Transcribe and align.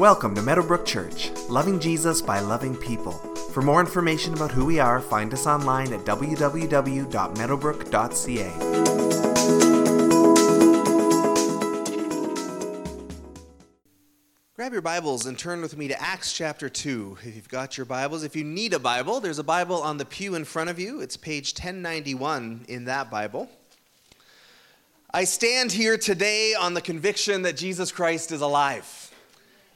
Welcome 0.00 0.34
to 0.36 0.40
Meadowbrook 0.40 0.86
Church, 0.86 1.30
loving 1.50 1.78
Jesus 1.78 2.22
by 2.22 2.40
loving 2.40 2.74
people. 2.74 3.12
For 3.52 3.60
more 3.60 3.80
information 3.80 4.32
about 4.32 4.50
who 4.50 4.64
we 4.64 4.80
are, 4.80 4.98
find 4.98 5.34
us 5.34 5.46
online 5.46 5.92
at 5.92 6.06
www.meadowbrook.ca. 6.06 8.50
Grab 14.56 14.72
your 14.72 14.80
Bibles 14.80 15.26
and 15.26 15.38
turn 15.38 15.60
with 15.60 15.76
me 15.76 15.88
to 15.88 16.02
Acts 16.02 16.32
chapter 16.32 16.70
2. 16.70 17.18
If 17.22 17.36
you've 17.36 17.50
got 17.50 17.76
your 17.76 17.84
Bibles, 17.84 18.22
if 18.22 18.34
you 18.34 18.42
need 18.42 18.72
a 18.72 18.78
Bible, 18.78 19.20
there's 19.20 19.38
a 19.38 19.44
Bible 19.44 19.82
on 19.82 19.98
the 19.98 20.06
pew 20.06 20.34
in 20.34 20.46
front 20.46 20.70
of 20.70 20.78
you. 20.78 21.02
It's 21.02 21.18
page 21.18 21.52
1091 21.52 22.64
in 22.68 22.86
that 22.86 23.10
Bible. 23.10 23.50
I 25.12 25.24
stand 25.24 25.72
here 25.72 25.98
today 25.98 26.54
on 26.58 26.72
the 26.72 26.80
conviction 26.80 27.42
that 27.42 27.58
Jesus 27.58 27.92
Christ 27.92 28.32
is 28.32 28.40
alive. 28.40 29.09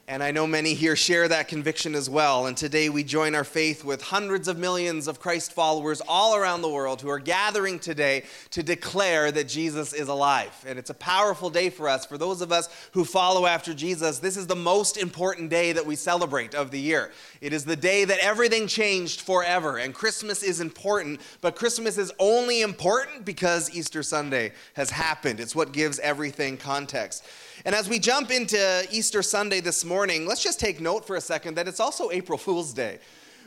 And 0.07 0.21
I 0.21 0.29
know 0.29 0.45
many 0.45 0.75
here 0.75 0.95
share 0.95 1.27
that 1.27 1.47
conviction 1.47 1.95
as 1.95 2.07
well. 2.07 2.45
And 2.45 2.55
today 2.55 2.89
we 2.89 3.03
join 3.03 3.33
our 3.33 3.43
faith 3.43 3.83
with 3.83 4.03
hundreds 4.03 4.47
of 4.47 4.59
millions 4.59 5.07
of 5.07 5.19
Christ 5.19 5.51
followers 5.51 5.99
all 6.07 6.35
around 6.35 6.61
the 6.61 6.69
world 6.69 7.01
who 7.01 7.09
are 7.09 7.17
gathering 7.17 7.79
today 7.79 8.25
to 8.51 8.61
declare 8.61 9.31
that 9.31 9.47
Jesus 9.47 9.93
is 9.93 10.07
alive. 10.07 10.53
And 10.67 10.77
it's 10.77 10.91
a 10.91 10.95
powerful 10.95 11.49
day 11.49 11.71
for 11.71 11.89
us. 11.89 12.05
For 12.05 12.19
those 12.19 12.41
of 12.41 12.51
us 12.51 12.69
who 12.91 13.03
follow 13.03 13.47
after 13.47 13.73
Jesus, 13.73 14.19
this 14.19 14.37
is 14.37 14.45
the 14.45 14.55
most 14.55 14.95
important 14.95 15.49
day 15.49 15.71
that 15.71 15.87
we 15.87 15.95
celebrate 15.95 16.53
of 16.53 16.69
the 16.69 16.79
year. 16.79 17.11
It 17.41 17.51
is 17.51 17.65
the 17.65 17.75
day 17.75 18.05
that 18.05 18.19
everything 18.19 18.67
changed 18.67 19.21
forever. 19.21 19.79
And 19.79 19.91
Christmas 19.91 20.43
is 20.43 20.59
important, 20.59 21.19
but 21.41 21.55
Christmas 21.55 21.97
is 21.97 22.13
only 22.19 22.61
important 22.61 23.25
because 23.25 23.75
Easter 23.75 24.03
Sunday 24.03 24.51
has 24.75 24.91
happened. 24.91 25.39
It's 25.39 25.55
what 25.55 25.71
gives 25.71 25.97
everything 25.97 26.57
context. 26.57 27.25
And 27.63 27.73
as 27.73 27.89
we 27.89 27.97
jump 27.97 28.29
into 28.29 28.85
Easter 28.91 29.23
Sunday 29.23 29.61
this 29.61 29.83
morning, 29.83 29.94
let's 29.95 30.43
just 30.43 30.59
take 30.59 30.81
note 30.81 31.07
for 31.07 31.15
a 31.15 31.21
second 31.21 31.55
that 31.55 31.67
it's 31.67 31.79
also 31.79 32.11
April 32.11 32.37
Fool's 32.37 32.73
Day 32.73 32.99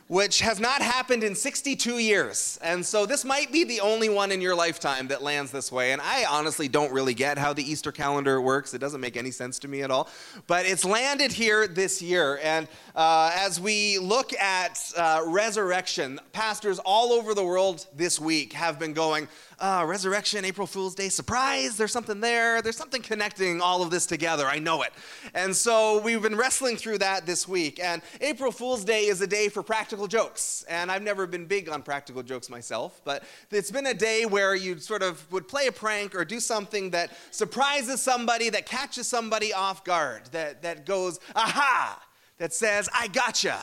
which 0.08 0.40
has 0.40 0.58
not 0.58 0.80
happened 0.80 1.22
in 1.22 1.34
62 1.34 1.98
years. 1.98 2.58
And 2.62 2.84
so 2.84 3.04
this 3.04 3.26
might 3.26 3.52
be 3.52 3.64
the 3.64 3.80
only 3.80 4.08
one 4.08 4.32
in 4.32 4.40
your 4.40 4.54
lifetime 4.54 5.08
that 5.08 5.22
lands 5.22 5.52
this 5.52 5.70
way. 5.70 5.92
And 5.92 6.00
I 6.00 6.24
honestly 6.24 6.66
don't 6.66 6.92
really 6.92 7.12
get 7.12 7.36
how 7.36 7.52
the 7.52 7.62
Easter 7.62 7.92
calendar 7.92 8.40
works. 8.40 8.72
It 8.72 8.78
doesn't 8.78 9.02
make 9.02 9.18
any 9.18 9.30
sense 9.30 9.58
to 9.60 9.68
me 9.68 9.82
at 9.82 9.90
all. 9.90 10.08
But 10.46 10.64
it's 10.64 10.84
landed 10.84 11.30
here 11.30 11.68
this 11.68 12.00
year. 12.00 12.40
And 12.42 12.68
uh, 12.96 13.32
as 13.34 13.60
we 13.60 13.98
look 13.98 14.32
at 14.32 14.80
uh, 14.96 15.24
resurrection, 15.26 16.18
pastors 16.32 16.78
all 16.78 17.12
over 17.12 17.34
the 17.34 17.44
world 17.44 17.86
this 17.94 18.18
week 18.18 18.54
have 18.54 18.78
been 18.78 18.94
going, 18.94 19.28
uh, 19.60 19.84
resurrection, 19.86 20.44
April 20.44 20.66
Fool's 20.66 20.94
Day, 20.94 21.08
surprise, 21.08 21.76
there's 21.76 21.92
something 21.92 22.20
there. 22.20 22.62
There's 22.62 22.76
something 22.76 23.02
connecting 23.02 23.60
all 23.60 23.82
of 23.82 23.90
this 23.90 24.06
together. 24.06 24.46
I 24.46 24.58
know 24.58 24.82
it. 24.82 24.92
And 25.34 25.54
so 25.54 26.00
we've 26.00 26.22
been 26.22 26.36
wrestling 26.36 26.76
through 26.76 26.98
that 26.98 27.26
this 27.26 27.48
week. 27.48 27.80
And 27.82 28.02
April 28.20 28.52
Fool's 28.52 28.84
Day 28.84 29.06
is 29.06 29.20
a 29.20 29.26
day 29.26 29.48
for 29.48 29.62
practical 29.62 30.06
jokes. 30.06 30.64
And 30.68 30.90
I've 30.90 31.02
never 31.02 31.26
been 31.26 31.46
big 31.46 31.68
on 31.68 31.82
practical 31.82 32.22
jokes 32.22 32.48
myself, 32.48 33.00
but 33.04 33.24
it's 33.50 33.70
been 33.70 33.86
a 33.86 33.94
day 33.94 34.26
where 34.26 34.54
you 34.54 34.78
sort 34.78 35.02
of 35.02 35.30
would 35.32 35.48
play 35.48 35.66
a 35.66 35.72
prank 35.72 36.14
or 36.14 36.24
do 36.24 36.38
something 36.40 36.90
that 36.90 37.10
surprises 37.30 38.00
somebody, 38.00 38.50
that 38.50 38.66
catches 38.66 39.08
somebody 39.08 39.52
off 39.52 39.84
guard, 39.84 40.22
that, 40.32 40.62
that 40.62 40.86
goes, 40.86 41.18
aha, 41.34 42.00
that 42.38 42.52
says, 42.52 42.88
I 42.94 43.08
gotcha. 43.08 43.58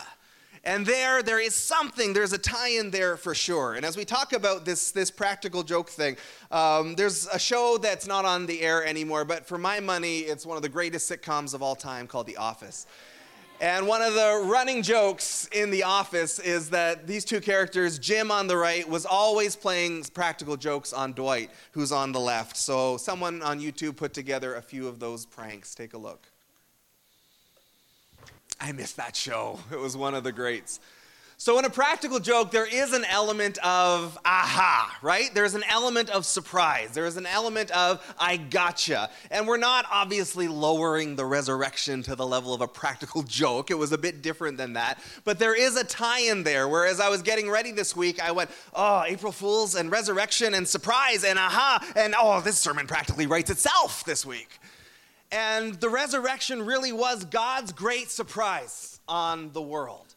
And 0.66 0.84
there, 0.84 1.22
there 1.22 1.40
is 1.40 1.54
something, 1.54 2.14
there's 2.14 2.34
a 2.34 2.40
tie 2.40 2.70
in 2.70 2.90
there 2.90 3.18
for 3.18 3.36
sure. 3.36 3.76
And 3.76 3.86
as 3.86 3.96
we 3.96 4.04
talk 4.04 4.34
about 4.34 4.66
this, 4.66 4.90
this 4.90 5.12
practical 5.12 5.62
joke 5.62 5.90
thing, 5.90 6.18
um, 6.50 6.96
there's 6.96 7.28
a 7.28 7.38
show 7.38 7.78
that's 7.78 8.08
not 8.08 8.26
on 8.26 8.48
the 8.48 8.62
air 8.62 8.84
anymore, 8.84 9.26
but 9.26 9.46
for 9.46 9.60
my 9.60 9.80
money, 9.80 10.22
it's 10.22 10.44
one 10.44 10.58
of 10.58 10.64
the 10.64 10.70
greatest 10.70 11.10
sitcoms 11.10 11.54
of 11.54 11.62
all 11.62 11.76
time 11.76 12.08
called 12.08 12.26
The 12.26 12.38
Office. 12.38 12.88
And 13.62 13.88
one 13.88 14.02
of 14.02 14.16
the 14.16 14.44
running 14.48 14.82
jokes 14.82 15.48
in 15.54 15.70
The 15.70 15.84
Office 15.84 16.40
is 16.40 16.72
that 16.72 17.06
these 17.06 17.24
two 17.24 17.42
characters, 17.42 18.00
Jim 18.00 18.32
on 18.32 18.48
the 18.48 18.58
right, 18.58 18.90
was 18.90 19.06
always 19.06 19.56
playing 19.56 20.04
practical 20.16 20.58
jokes 20.58 20.94
on 20.94 21.14
Dwight, 21.14 21.52
who's 21.74 21.92
on 21.92 22.12
the 22.12 22.20
left. 22.20 22.58
So 22.58 22.98
someone 22.98 23.44
on 23.44 23.62
YouTube 23.62 23.98
put 23.98 24.16
together 24.16 24.56
a 24.56 24.62
few 24.64 24.88
of 24.88 25.00
those 25.00 25.28
pranks. 25.28 25.76
Take 25.76 25.94
a 25.94 25.98
look. 25.98 26.28
I 28.60 28.72
miss 28.72 28.94
that 28.94 29.16
show. 29.16 29.60
It 29.72 29.80
was 29.80 29.98
one 29.98 30.16
of 30.16 30.24
the 30.24 30.32
greats. 30.32 30.80
So, 31.38 31.60
in 31.60 31.66
a 31.66 31.70
practical 31.70 32.20
joke, 32.20 32.52
there 32.52 32.66
is 32.66 32.94
an 32.94 33.04
element 33.04 33.58
of 33.58 34.18
aha, 34.24 34.98
right? 35.02 35.30
There's 35.34 35.54
an 35.54 35.66
element 35.70 36.10
of 36.10 36.26
surprise. 36.26 36.92
There's 36.92 37.18
an 37.18 37.26
element 37.26 37.72
of 37.72 38.02
I 38.18 38.38
gotcha. 38.38 39.10
And 39.30 39.46
we're 39.46 39.58
not 39.58 39.86
obviously 39.92 40.48
lowering 40.48 41.18
the 41.18 41.26
resurrection 41.26 42.04
to 42.04 42.16
the 42.16 42.26
level 42.26 42.54
of 42.54 42.62
a 42.62 42.70
practical 42.70 43.22
joke. 43.28 43.70
It 43.70 43.78
was 43.78 43.92
a 43.92 43.98
bit 43.98 44.22
different 44.22 44.58
than 44.58 44.74
that. 44.74 44.98
But 45.26 45.38
there 45.38 45.54
is 45.54 45.76
a 45.76 45.84
tie 45.84 46.22
in 46.22 46.44
there. 46.44 46.70
Whereas 46.70 47.02
I 47.02 47.10
was 47.10 47.22
getting 47.22 47.50
ready 47.50 47.74
this 47.74 47.98
week, 47.98 48.24
I 48.24 48.32
went, 48.32 48.50
oh, 48.74 49.04
April 49.06 49.34
Fools 49.34 49.76
and 49.76 49.92
resurrection 49.92 50.54
and 50.54 50.66
surprise 50.66 51.26
and 51.26 51.38
aha. 51.38 51.86
And 51.98 52.16
oh, 52.18 52.40
this 52.40 52.58
sermon 52.58 52.88
practically 52.88 53.28
writes 53.28 53.50
itself 53.50 54.06
this 54.06 54.26
week. 54.26 54.58
And 55.32 55.76
the 55.76 55.90
resurrection 55.90 56.66
really 56.66 56.92
was 56.92 57.26
God's 57.26 57.72
great 57.72 58.10
surprise 58.10 59.00
on 59.08 59.52
the 59.52 59.62
world. 59.62 60.16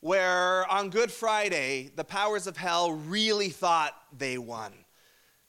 Where 0.00 0.70
on 0.70 0.90
Good 0.90 1.10
Friday, 1.10 1.90
the 1.96 2.04
powers 2.04 2.46
of 2.46 2.56
hell 2.56 2.92
really 2.92 3.48
thought 3.48 3.94
they 4.16 4.36
won. 4.36 4.72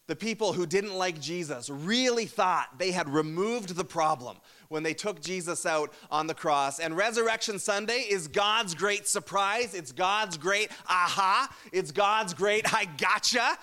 The 0.07 0.15
people 0.15 0.53
who 0.53 0.65
didn't 0.65 0.93
like 0.93 1.19
Jesus 1.19 1.69
really 1.69 2.25
thought 2.25 2.77
they 2.77 2.91
had 2.91 3.09
removed 3.09 3.75
the 3.75 3.83
problem 3.83 4.37
when 4.69 4.83
they 4.83 4.93
took 4.93 5.19
Jesus 5.19 5.65
out 5.65 5.91
on 6.11 6.27
the 6.27 6.33
cross. 6.33 6.79
And 6.79 6.95
Resurrection 6.95 7.59
Sunday 7.59 8.05
is 8.09 8.27
God's 8.27 8.75
great 8.75 9.07
surprise. 9.07 9.73
It's 9.73 9.91
God's 9.91 10.37
great 10.37 10.69
aha. 10.87 11.49
It's 11.71 11.91
God's 11.91 12.33
great 12.33 12.71
I 12.73 12.85
gotcha. 12.85 13.57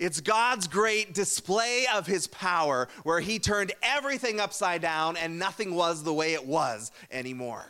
It's 0.00 0.22
God's 0.22 0.66
great 0.66 1.12
display 1.12 1.86
of 1.94 2.06
his 2.06 2.26
power 2.26 2.88
where 3.02 3.20
he 3.20 3.38
turned 3.38 3.72
everything 3.82 4.40
upside 4.40 4.80
down 4.80 5.18
and 5.18 5.38
nothing 5.38 5.74
was 5.74 6.02
the 6.02 6.14
way 6.14 6.32
it 6.32 6.46
was 6.46 6.90
anymore. 7.10 7.66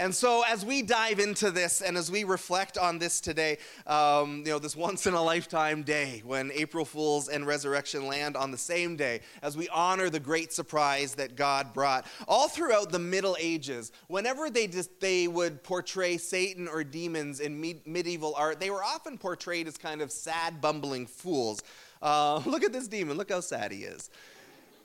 And 0.00 0.14
so, 0.14 0.42
as 0.48 0.64
we 0.64 0.80
dive 0.80 1.18
into 1.18 1.50
this 1.50 1.82
and 1.82 1.94
as 1.94 2.10
we 2.10 2.24
reflect 2.24 2.78
on 2.78 2.98
this 2.98 3.20
today, 3.20 3.58
um, 3.86 4.38
you 4.46 4.52
know, 4.52 4.58
this 4.58 4.74
once 4.74 5.06
in 5.06 5.12
a 5.12 5.22
lifetime 5.22 5.82
day 5.82 6.22
when 6.24 6.50
April 6.52 6.86
Fools 6.86 7.28
and 7.28 7.46
resurrection 7.46 8.06
land 8.06 8.34
on 8.34 8.50
the 8.50 8.56
same 8.56 8.96
day, 8.96 9.20
as 9.42 9.58
we 9.58 9.68
honor 9.68 10.08
the 10.08 10.18
great 10.18 10.54
surprise 10.54 11.16
that 11.16 11.36
God 11.36 11.74
brought, 11.74 12.06
all 12.26 12.48
throughout 12.48 12.90
the 12.90 12.98
Middle 12.98 13.36
Ages, 13.38 13.92
whenever 14.06 14.48
they, 14.48 14.66
just, 14.66 14.98
they 15.00 15.28
would 15.28 15.62
portray 15.62 16.16
Satan 16.16 16.66
or 16.66 16.82
demons 16.82 17.40
in 17.40 17.60
me- 17.60 17.82
medieval 17.84 18.34
art, 18.36 18.58
they 18.58 18.70
were 18.70 18.82
often 18.82 19.18
portrayed 19.18 19.68
as 19.68 19.76
kind 19.76 20.00
of 20.00 20.10
sad, 20.10 20.62
bumbling 20.62 21.06
fools. 21.06 21.62
Uh, 22.00 22.36
look 22.46 22.64
at 22.64 22.72
this 22.72 22.88
demon, 22.88 23.18
look 23.18 23.30
how 23.30 23.40
sad 23.40 23.70
he 23.70 23.80
is. 23.80 24.08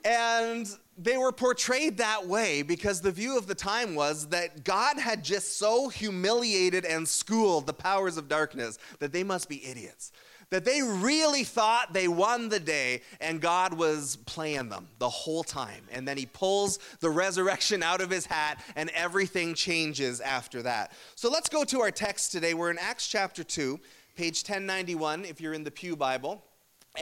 And 0.06 0.70
they 0.98 1.18
were 1.18 1.32
portrayed 1.32 1.98
that 1.98 2.28
way 2.28 2.62
because 2.62 3.02
the 3.02 3.12
view 3.12 3.38
of 3.38 3.48
the 3.48 3.56
time 3.56 3.96
was 3.96 4.28
that 4.28 4.64
God 4.64 5.00
had 5.00 5.24
just 5.24 5.58
so 5.58 5.90
humiliated 5.90 6.86
and 6.86 7.08
schooled 7.08 7.66
the 7.66 7.74
powers 7.74 8.16
of 8.16 8.30
darkness 8.30 8.78
that 9.00 9.12
they 9.12 9.24
must 9.24 9.50
be 9.50 9.66
idiots. 9.66 10.12
That 10.52 10.64
they 10.64 10.84
really 10.84 11.44
thought 11.44 11.92
they 11.92 12.08
won 12.08 12.50
the 12.50 12.60
day 12.60 13.02
and 13.20 13.42
God 13.42 13.74
was 13.74 14.18
playing 14.28 14.70
them 14.70 14.88
the 15.00 15.10
whole 15.10 15.44
time. 15.44 15.84
And 15.92 16.08
then 16.08 16.18
he 16.18 16.28
pulls 16.28 16.78
the 17.00 17.10
resurrection 17.10 17.82
out 17.82 18.00
of 18.00 18.12
his 18.12 18.28
hat 18.28 18.64
and 18.76 18.92
everything 18.92 19.56
changes 19.56 20.22
after 20.22 20.62
that. 20.62 20.92
So 21.16 21.32
let's 21.32 21.50
go 21.50 21.64
to 21.64 21.82
our 21.82 21.90
text 21.90 22.32
today. 22.32 22.54
We're 22.54 22.70
in 22.70 22.78
Acts 22.78 23.08
chapter 23.08 23.44
2, 23.44 23.80
page 24.16 24.44
1091, 24.44 25.26
if 25.26 25.42
you're 25.42 25.54
in 25.54 25.64
the 25.64 25.72
Pew 25.72 25.96
Bible. 25.96 26.44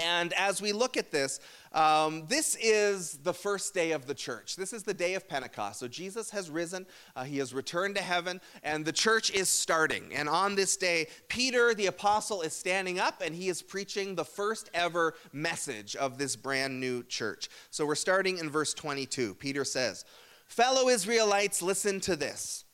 And 0.01 0.33
as 0.33 0.61
we 0.61 0.71
look 0.71 0.97
at 0.97 1.11
this, 1.11 1.39
um, 1.73 2.25
this 2.27 2.55
is 2.61 3.17
the 3.23 3.33
first 3.33 3.73
day 3.73 3.91
of 3.91 4.05
the 4.05 4.13
church. 4.13 4.55
This 4.55 4.73
is 4.73 4.83
the 4.83 4.93
day 4.93 5.15
of 5.15 5.27
Pentecost. 5.27 5.79
So 5.79 5.87
Jesus 5.87 6.29
has 6.29 6.49
risen, 6.49 6.85
uh, 7.15 7.23
he 7.23 7.39
has 7.39 7.53
returned 7.53 7.95
to 7.95 8.01
heaven, 8.01 8.41
and 8.61 8.85
the 8.85 8.91
church 8.91 9.31
is 9.31 9.49
starting. 9.49 10.13
And 10.13 10.29
on 10.29 10.55
this 10.55 10.77
day, 10.77 11.07
Peter 11.29 11.73
the 11.73 11.87
apostle 11.87 12.41
is 12.41 12.53
standing 12.53 12.99
up 12.99 13.21
and 13.25 13.33
he 13.33 13.49
is 13.49 13.61
preaching 13.61 14.15
the 14.15 14.25
first 14.25 14.69
ever 14.73 15.15
message 15.31 15.95
of 15.95 16.17
this 16.17 16.35
brand 16.35 16.79
new 16.79 17.03
church. 17.03 17.49
So 17.71 17.85
we're 17.85 17.95
starting 17.95 18.37
in 18.37 18.49
verse 18.49 18.73
22. 18.73 19.35
Peter 19.35 19.65
says, 19.65 20.05
Fellow 20.47 20.89
Israelites, 20.89 21.61
listen 21.61 21.99
to 22.01 22.15
this. 22.15 22.65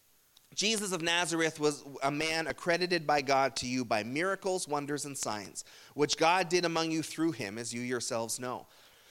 Jesus 0.56 0.92
of 0.92 1.02
Nazareth 1.02 1.60
was 1.60 1.86
a 2.04 2.12
man 2.12 2.48
accredited 2.48 3.07
by 3.07 3.22
God 3.22 3.56
to 3.57 3.68
you 3.68 3.86
by 3.86 4.04
miracles, 4.04 4.68
wonders, 4.68 5.06
and 5.06 5.18
signs, 5.18 5.63
which 5.94 6.18
God 6.18 6.50
did 6.50 6.66
among 6.66 6.92
you 6.92 7.04
through 7.04 7.31
him, 7.34 7.57
as 7.57 7.74
you 7.74 7.81
yourselves 7.81 8.40
know. 8.40 8.68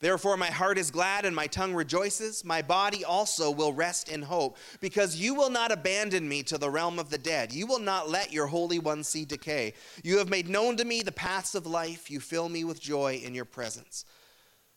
Therefore, 0.00 0.36
my 0.36 0.50
heart 0.50 0.78
is 0.78 0.92
glad 0.92 1.24
and 1.24 1.34
my 1.34 1.48
tongue 1.48 1.74
rejoices. 1.74 2.44
My 2.44 2.62
body 2.62 3.04
also 3.04 3.50
will 3.50 3.72
rest 3.72 4.08
in 4.08 4.22
hope, 4.22 4.56
because 4.80 5.16
you 5.16 5.34
will 5.34 5.50
not 5.50 5.72
abandon 5.72 6.28
me 6.28 6.44
to 6.44 6.56
the 6.56 6.70
realm 6.70 7.00
of 7.00 7.10
the 7.10 7.18
dead. 7.18 7.52
You 7.52 7.66
will 7.66 7.80
not 7.80 8.08
let 8.08 8.32
your 8.32 8.46
Holy 8.46 8.78
One 8.78 9.02
see 9.02 9.24
decay. 9.24 9.74
You 10.04 10.18
have 10.18 10.28
made 10.28 10.48
known 10.48 10.76
to 10.76 10.84
me 10.84 11.02
the 11.02 11.10
paths 11.10 11.56
of 11.56 11.66
life. 11.66 12.10
You 12.10 12.20
fill 12.20 12.48
me 12.48 12.62
with 12.62 12.80
joy 12.80 13.20
in 13.24 13.34
your 13.34 13.44
presence. 13.44 14.04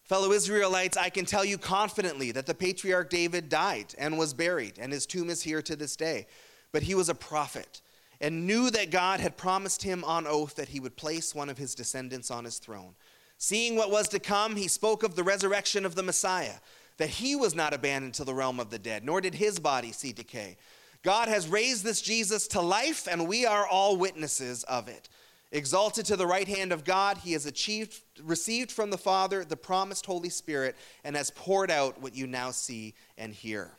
Fellow 0.04 0.32
Israelites, 0.32 0.98
I 0.98 1.10
can 1.10 1.26
tell 1.26 1.46
you 1.46 1.58
confidently 1.58 2.32
that 2.32 2.48
the 2.48 2.56
patriarch 2.56 3.10
David 3.10 3.48
died 3.48 3.94
and 3.98 4.18
was 4.18 4.34
buried, 4.34 4.80
and 4.80 4.92
his 4.92 5.06
tomb 5.06 5.30
is 5.30 5.44
here 5.44 5.62
to 5.62 5.76
this 5.76 5.96
day. 5.96 6.26
But 6.72 6.84
he 6.84 6.96
was 6.96 7.10
a 7.10 7.16
prophet 7.16 7.82
and 8.20 8.46
knew 8.48 8.70
that 8.72 8.92
God 8.92 9.20
had 9.20 9.38
promised 9.38 9.84
him 9.84 10.04
on 10.04 10.28
oath 10.28 10.56
that 10.56 10.70
he 10.70 10.80
would 10.80 10.96
place 10.96 11.34
one 11.34 11.50
of 11.50 11.58
his 11.58 11.76
descendants 11.76 12.30
on 12.32 12.44
his 12.44 12.60
throne. 12.60 12.96
Seeing 13.44 13.76
what 13.76 13.90
was 13.90 14.08
to 14.10 14.20
come, 14.20 14.56
he 14.56 14.68
spoke 14.68 15.02
of 15.02 15.16
the 15.16 15.24
resurrection 15.24 15.84
of 15.84 15.96
the 15.96 16.04
Messiah, 16.04 16.58
that 16.98 17.10
he 17.10 17.36
was 17.36 17.56
not 17.56 17.74
abandoned 17.74 18.14
to 18.14 18.24
the 18.24 18.36
realm 18.36 18.60
of 18.60 18.70
the 18.70 18.78
dead, 18.78 19.04
nor 19.04 19.20
did 19.20 19.34
his 19.34 19.58
body 19.58 19.92
see 19.92 20.14
decay. 20.14 20.58
God 21.02 21.28
has 21.28 21.48
raised 21.48 21.84
this 21.84 22.04
Jesus 22.04 22.48
to 22.50 22.62
life, 22.62 23.08
and 23.10 23.28
we 23.28 23.48
are 23.48 23.66
all 23.66 23.98
witnesses 23.98 24.64
of 24.66 24.88
it. 24.88 25.10
Exalted 25.52 26.06
to 26.06 26.16
the 26.16 26.28
right 26.28 26.48
hand 26.48 26.72
of 26.72 26.84
God, 26.84 27.18
he 27.18 27.34
has 27.34 27.48
achieved, 27.48 28.02
received 28.22 28.72
from 28.72 28.92
the 28.92 28.98
Father 28.98 29.44
the 29.44 29.58
promised 29.58 30.06
Holy 30.06 30.30
Spirit 30.30 30.76
and 31.04 31.16
has 31.16 31.32
poured 31.32 31.72
out 31.72 32.00
what 32.00 32.16
you 32.16 32.28
now 32.28 32.52
see 32.52 32.94
and 33.18 33.34
hear. 33.34 33.72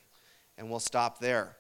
And 0.59 0.71
we'll 0.71 0.81
stop 0.81 1.21
there. 1.21 1.55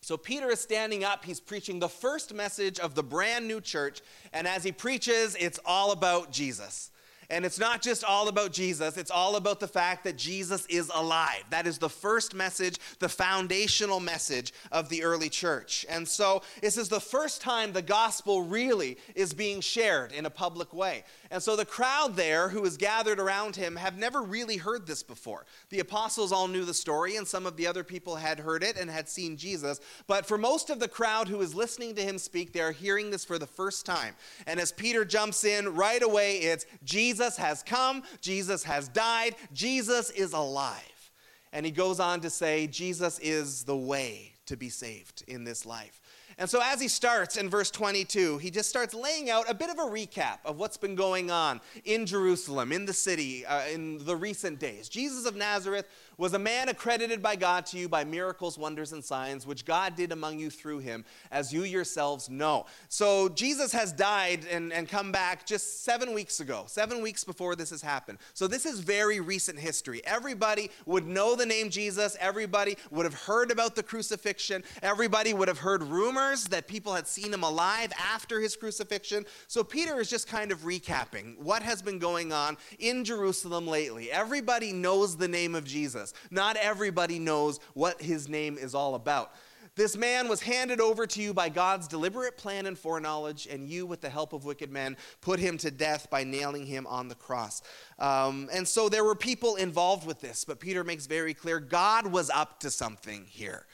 So 0.00 0.16
Peter 0.16 0.48
is 0.48 0.60
standing 0.60 1.02
up. 1.02 1.24
He's 1.24 1.40
preaching 1.40 1.80
the 1.80 1.88
first 1.88 2.32
message 2.32 2.78
of 2.78 2.94
the 2.94 3.02
brand 3.02 3.48
new 3.48 3.60
church. 3.60 4.00
And 4.32 4.46
as 4.46 4.62
he 4.62 4.70
preaches, 4.70 5.36
it's 5.40 5.58
all 5.66 5.90
about 5.90 6.30
Jesus. 6.30 6.92
And 7.30 7.44
it's 7.44 7.58
not 7.58 7.82
just 7.82 8.04
all 8.04 8.28
about 8.28 8.52
Jesus, 8.52 8.96
it's 8.96 9.10
all 9.10 9.36
about 9.36 9.60
the 9.60 9.68
fact 9.68 10.04
that 10.04 10.16
Jesus 10.16 10.66
is 10.66 10.90
alive. 10.94 11.44
That 11.50 11.66
is 11.66 11.78
the 11.78 11.88
first 11.88 12.34
message, 12.34 12.78
the 12.98 13.08
foundational 13.08 14.00
message 14.00 14.52
of 14.70 14.88
the 14.88 15.02
early 15.02 15.28
church. 15.28 15.86
And 15.88 16.06
so 16.06 16.42
this 16.60 16.76
is 16.76 16.88
the 16.88 17.00
first 17.00 17.40
time 17.40 17.72
the 17.72 17.82
gospel 17.82 18.42
really 18.42 18.98
is 19.14 19.32
being 19.32 19.60
shared 19.60 20.12
in 20.12 20.26
a 20.26 20.30
public 20.30 20.74
way. 20.74 21.04
And 21.32 21.42
so 21.42 21.56
the 21.56 21.64
crowd 21.64 22.14
there 22.14 22.50
who 22.50 22.62
is 22.66 22.76
gathered 22.76 23.18
around 23.18 23.56
him 23.56 23.76
have 23.76 23.96
never 23.96 24.20
really 24.20 24.58
heard 24.58 24.86
this 24.86 25.02
before. 25.02 25.46
The 25.70 25.80
apostles 25.80 26.30
all 26.30 26.46
knew 26.46 26.66
the 26.66 26.74
story, 26.74 27.16
and 27.16 27.26
some 27.26 27.46
of 27.46 27.56
the 27.56 27.66
other 27.66 27.82
people 27.82 28.16
had 28.16 28.38
heard 28.38 28.62
it 28.62 28.76
and 28.76 28.90
had 28.90 29.08
seen 29.08 29.38
Jesus. 29.38 29.80
But 30.06 30.26
for 30.26 30.36
most 30.36 30.68
of 30.68 30.78
the 30.78 30.88
crowd 30.88 31.28
who 31.28 31.40
is 31.40 31.54
listening 31.54 31.94
to 31.94 32.02
him 32.02 32.18
speak, 32.18 32.52
they 32.52 32.60
are 32.60 32.70
hearing 32.70 33.10
this 33.10 33.24
for 33.24 33.38
the 33.38 33.46
first 33.46 33.86
time. 33.86 34.14
And 34.46 34.60
as 34.60 34.72
Peter 34.72 35.06
jumps 35.06 35.44
in, 35.44 35.74
right 35.74 36.02
away 36.02 36.36
it's 36.36 36.66
Jesus 36.84 37.38
has 37.38 37.62
come, 37.62 38.02
Jesus 38.20 38.62
has 38.64 38.88
died, 38.88 39.34
Jesus 39.54 40.10
is 40.10 40.34
alive. 40.34 41.10
And 41.54 41.64
he 41.64 41.72
goes 41.72 41.98
on 41.98 42.20
to 42.20 42.28
say, 42.30 42.66
Jesus 42.66 43.18
is 43.20 43.64
the 43.64 43.76
way 43.76 44.34
to 44.44 44.56
be 44.58 44.68
saved 44.68 45.24
in 45.26 45.44
this 45.44 45.64
life. 45.64 46.01
And 46.42 46.50
so, 46.50 46.60
as 46.60 46.80
he 46.80 46.88
starts 46.88 47.36
in 47.36 47.48
verse 47.48 47.70
22, 47.70 48.38
he 48.38 48.50
just 48.50 48.68
starts 48.68 48.94
laying 48.94 49.30
out 49.30 49.48
a 49.48 49.54
bit 49.54 49.70
of 49.70 49.78
a 49.78 49.82
recap 49.82 50.38
of 50.44 50.58
what's 50.58 50.76
been 50.76 50.96
going 50.96 51.30
on 51.30 51.60
in 51.84 52.04
Jerusalem, 52.04 52.72
in 52.72 52.84
the 52.84 52.92
city, 52.92 53.46
uh, 53.46 53.64
in 53.68 54.04
the 54.04 54.16
recent 54.16 54.58
days. 54.58 54.88
Jesus 54.88 55.24
of 55.24 55.36
Nazareth 55.36 55.86
was 56.18 56.34
a 56.34 56.38
man 56.38 56.68
accredited 56.68 57.22
by 57.22 57.36
God 57.36 57.66
to 57.66 57.78
you 57.78 57.88
by 57.88 58.04
miracles, 58.04 58.58
wonders, 58.58 58.92
and 58.92 59.04
signs, 59.04 59.46
which 59.46 59.64
God 59.64 59.96
did 59.96 60.12
among 60.12 60.38
you 60.38 60.50
through 60.50 60.78
him, 60.78 61.04
as 61.30 61.52
you 61.52 61.64
yourselves 61.64 62.28
know. 62.28 62.66
So 62.88 63.28
Jesus 63.28 63.72
has 63.72 63.92
died 63.92 64.46
and, 64.50 64.72
and 64.72 64.88
come 64.88 65.12
back 65.12 65.46
just 65.46 65.84
seven 65.84 66.12
weeks 66.12 66.40
ago, 66.40 66.64
seven 66.66 67.02
weeks 67.02 67.24
before 67.24 67.56
this 67.56 67.70
has 67.70 67.82
happened. 67.82 68.18
So 68.34 68.46
this 68.46 68.66
is 68.66 68.80
very 68.80 69.20
recent 69.20 69.58
history. 69.58 70.02
Everybody 70.04 70.70
would 70.86 71.06
know 71.06 71.34
the 71.34 71.46
name 71.46 71.70
Jesus, 71.70 72.16
everybody 72.20 72.76
would 72.90 73.04
have 73.04 73.14
heard 73.14 73.50
about 73.50 73.74
the 73.74 73.82
crucifixion, 73.82 74.62
everybody 74.82 75.34
would 75.34 75.48
have 75.48 75.58
heard 75.58 75.82
rumors 75.82 76.44
that 76.44 76.68
people 76.68 76.94
had 76.94 77.06
seen 77.06 77.32
him 77.32 77.42
alive 77.42 77.92
after 77.98 78.40
his 78.40 78.56
crucifixion. 78.56 79.24
So 79.46 79.64
Peter 79.64 80.00
is 80.00 80.10
just 80.10 80.28
kind 80.28 80.52
of 80.52 80.60
recapping 80.60 81.38
what 81.38 81.62
has 81.62 81.82
been 81.82 81.98
going 81.98 82.32
on 82.32 82.56
in 82.78 83.04
Jerusalem 83.04 83.66
lately. 83.66 84.10
Everybody 84.10 84.72
knows 84.72 85.16
the 85.16 85.28
name 85.28 85.54
of 85.54 85.64
Jesus. 85.64 86.01
Jesus. 86.02 86.14
Not 86.30 86.56
everybody 86.56 87.18
knows 87.18 87.60
what 87.74 88.00
his 88.00 88.28
name 88.28 88.58
is 88.58 88.74
all 88.74 88.94
about. 88.94 89.32
This 89.74 89.96
man 89.96 90.28
was 90.28 90.42
handed 90.42 90.80
over 90.80 91.06
to 91.06 91.22
you 91.22 91.32
by 91.32 91.48
God's 91.48 91.88
deliberate 91.88 92.36
plan 92.36 92.66
and 92.66 92.78
foreknowledge, 92.78 93.46
and 93.46 93.66
you, 93.66 93.86
with 93.86 94.02
the 94.02 94.10
help 94.10 94.34
of 94.34 94.44
wicked 94.44 94.70
men, 94.70 94.98
put 95.22 95.40
him 95.40 95.56
to 95.58 95.70
death 95.70 96.10
by 96.10 96.24
nailing 96.24 96.66
him 96.66 96.86
on 96.86 97.08
the 97.08 97.14
cross. 97.14 97.62
Um, 97.98 98.50
and 98.52 98.68
so 98.68 98.90
there 98.90 99.02
were 99.02 99.14
people 99.14 99.56
involved 99.56 100.06
with 100.06 100.20
this, 100.20 100.44
but 100.44 100.60
Peter 100.60 100.84
makes 100.84 101.06
very 101.06 101.32
clear 101.32 101.58
God 101.58 102.06
was 102.06 102.28
up 102.28 102.60
to 102.60 102.70
something 102.70 103.24
here. 103.26 103.64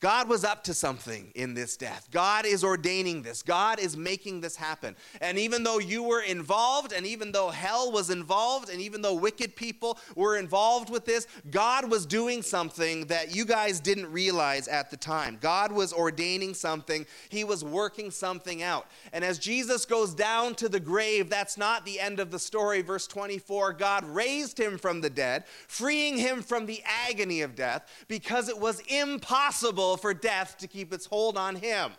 God 0.00 0.28
was 0.28 0.44
up 0.44 0.62
to 0.64 0.74
something 0.74 1.32
in 1.34 1.54
this 1.54 1.76
death. 1.76 2.06
God 2.12 2.46
is 2.46 2.62
ordaining 2.62 3.22
this. 3.22 3.42
God 3.42 3.80
is 3.80 3.96
making 3.96 4.40
this 4.40 4.54
happen. 4.54 4.94
And 5.20 5.36
even 5.38 5.64
though 5.64 5.80
you 5.80 6.04
were 6.04 6.20
involved, 6.20 6.92
and 6.92 7.04
even 7.04 7.32
though 7.32 7.48
hell 7.50 7.90
was 7.90 8.08
involved, 8.08 8.68
and 8.70 8.80
even 8.80 9.02
though 9.02 9.14
wicked 9.14 9.56
people 9.56 9.98
were 10.14 10.36
involved 10.36 10.88
with 10.88 11.04
this, 11.04 11.26
God 11.50 11.90
was 11.90 12.06
doing 12.06 12.42
something 12.42 13.06
that 13.06 13.34
you 13.34 13.44
guys 13.44 13.80
didn't 13.80 14.12
realize 14.12 14.68
at 14.68 14.88
the 14.88 14.96
time. 14.96 15.36
God 15.40 15.72
was 15.72 15.92
ordaining 15.92 16.54
something, 16.54 17.04
He 17.28 17.42
was 17.42 17.64
working 17.64 18.12
something 18.12 18.62
out. 18.62 18.86
And 19.12 19.24
as 19.24 19.36
Jesus 19.40 19.84
goes 19.84 20.14
down 20.14 20.54
to 20.56 20.68
the 20.68 20.78
grave, 20.78 21.28
that's 21.28 21.58
not 21.58 21.84
the 21.84 21.98
end 21.98 22.20
of 22.20 22.30
the 22.30 22.38
story. 22.38 22.82
Verse 22.82 23.08
24 23.08 23.72
God 23.72 24.04
raised 24.04 24.60
Him 24.60 24.78
from 24.78 25.00
the 25.00 25.10
dead, 25.10 25.42
freeing 25.66 26.18
Him 26.18 26.40
from 26.40 26.66
the 26.66 26.84
agony 27.08 27.40
of 27.40 27.56
death, 27.56 28.04
because 28.06 28.48
it 28.48 28.60
was 28.60 28.80
impossible 28.88 29.87
for 29.96 30.14
death 30.14 30.56
to 30.58 30.68
keep 30.68 30.92
its 30.92 31.06
hold 31.06 31.36
on 31.36 31.56
him. 31.56 31.92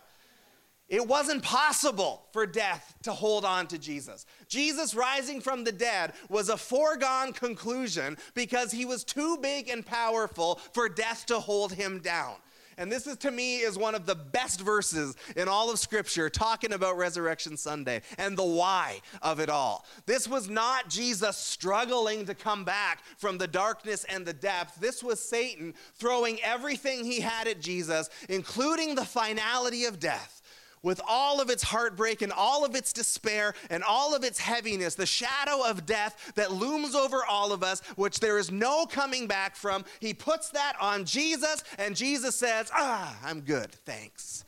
It 0.90 1.06
wasn't 1.06 1.44
possible 1.44 2.26
for 2.32 2.46
death 2.46 2.96
to 3.04 3.12
hold 3.12 3.44
on 3.44 3.68
to 3.68 3.78
Jesus. 3.78 4.26
Jesus 4.48 4.92
rising 4.92 5.40
from 5.40 5.62
the 5.62 5.70
dead 5.70 6.14
was 6.28 6.48
a 6.48 6.56
foregone 6.56 7.32
conclusion 7.32 8.16
because 8.34 8.72
he 8.72 8.84
was 8.84 9.04
too 9.04 9.38
big 9.40 9.68
and 9.68 9.86
powerful 9.86 10.56
for 10.72 10.88
death 10.88 11.26
to 11.26 11.38
hold 11.38 11.72
him 11.72 12.00
down. 12.00 12.34
And 12.80 12.90
this 12.90 13.06
is 13.06 13.18
to 13.18 13.30
me 13.30 13.58
is 13.58 13.76
one 13.76 13.94
of 13.94 14.06
the 14.06 14.14
best 14.14 14.62
verses 14.62 15.14
in 15.36 15.48
all 15.48 15.70
of 15.70 15.78
scripture 15.78 16.30
talking 16.30 16.72
about 16.72 16.96
resurrection 16.96 17.58
Sunday 17.58 18.00
and 18.16 18.38
the 18.38 18.42
why 18.42 19.02
of 19.20 19.38
it 19.38 19.50
all. 19.50 19.84
This 20.06 20.26
was 20.26 20.48
not 20.48 20.88
Jesus 20.88 21.36
struggling 21.36 22.24
to 22.24 22.34
come 22.34 22.64
back 22.64 23.02
from 23.18 23.36
the 23.36 23.46
darkness 23.46 24.04
and 24.04 24.24
the 24.24 24.32
depth. 24.32 24.80
This 24.80 25.04
was 25.04 25.20
Satan 25.20 25.74
throwing 25.96 26.40
everything 26.42 27.04
he 27.04 27.20
had 27.20 27.46
at 27.46 27.60
Jesus, 27.60 28.08
including 28.30 28.94
the 28.94 29.04
finality 29.04 29.84
of 29.84 30.00
death 30.00 30.39
with 30.82 31.00
all 31.06 31.40
of 31.40 31.50
its 31.50 31.62
heartbreak 31.62 32.22
and 32.22 32.32
all 32.32 32.64
of 32.64 32.74
its 32.74 32.92
despair 32.92 33.54
and 33.68 33.82
all 33.84 34.14
of 34.14 34.24
its 34.24 34.38
heaviness, 34.38 34.94
the 34.94 35.06
shadow 35.06 35.64
of 35.68 35.86
death 35.86 36.32
that 36.36 36.52
looms 36.52 36.94
over 36.94 37.24
all 37.24 37.52
of 37.52 37.62
us, 37.62 37.80
which 37.96 38.20
there 38.20 38.38
is 38.38 38.50
no 38.50 38.86
coming 38.86 39.26
back 39.26 39.56
from, 39.56 39.84
he 40.00 40.14
puts 40.14 40.50
that 40.50 40.74
on 40.80 41.04
Jesus, 41.04 41.62
and 41.78 41.94
Jesus 41.94 42.34
says, 42.36 42.70
Ah, 42.74 43.16
I'm 43.24 43.40
good, 43.40 43.72
thanks. 43.84 44.44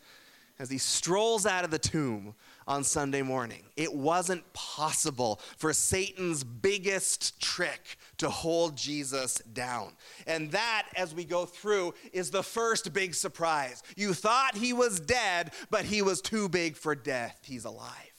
As 0.58 0.70
he 0.70 0.78
strolls 0.78 1.44
out 1.44 1.64
of 1.64 1.70
the 1.70 1.78
tomb 1.78 2.34
on 2.66 2.84
Sunday 2.84 3.22
morning. 3.22 3.62
It 3.76 3.92
wasn't 3.92 4.50
possible 4.52 5.40
for 5.56 5.72
Satan's 5.72 6.44
biggest 6.44 7.40
trick 7.40 7.96
to 8.18 8.28
hold 8.28 8.76
Jesus 8.76 9.38
down. 9.52 9.92
And 10.26 10.50
that, 10.52 10.88
as 10.96 11.14
we 11.14 11.24
go 11.24 11.46
through, 11.46 11.94
is 12.12 12.30
the 12.30 12.42
first 12.42 12.92
big 12.92 13.14
surprise. 13.14 13.82
You 13.96 14.14
thought 14.14 14.56
he 14.56 14.72
was 14.72 15.00
dead, 15.00 15.52
but 15.70 15.84
he 15.84 16.02
was 16.02 16.20
too 16.20 16.48
big 16.48 16.76
for 16.76 16.94
death. 16.94 17.40
He's 17.44 17.64
alive. 17.64 18.11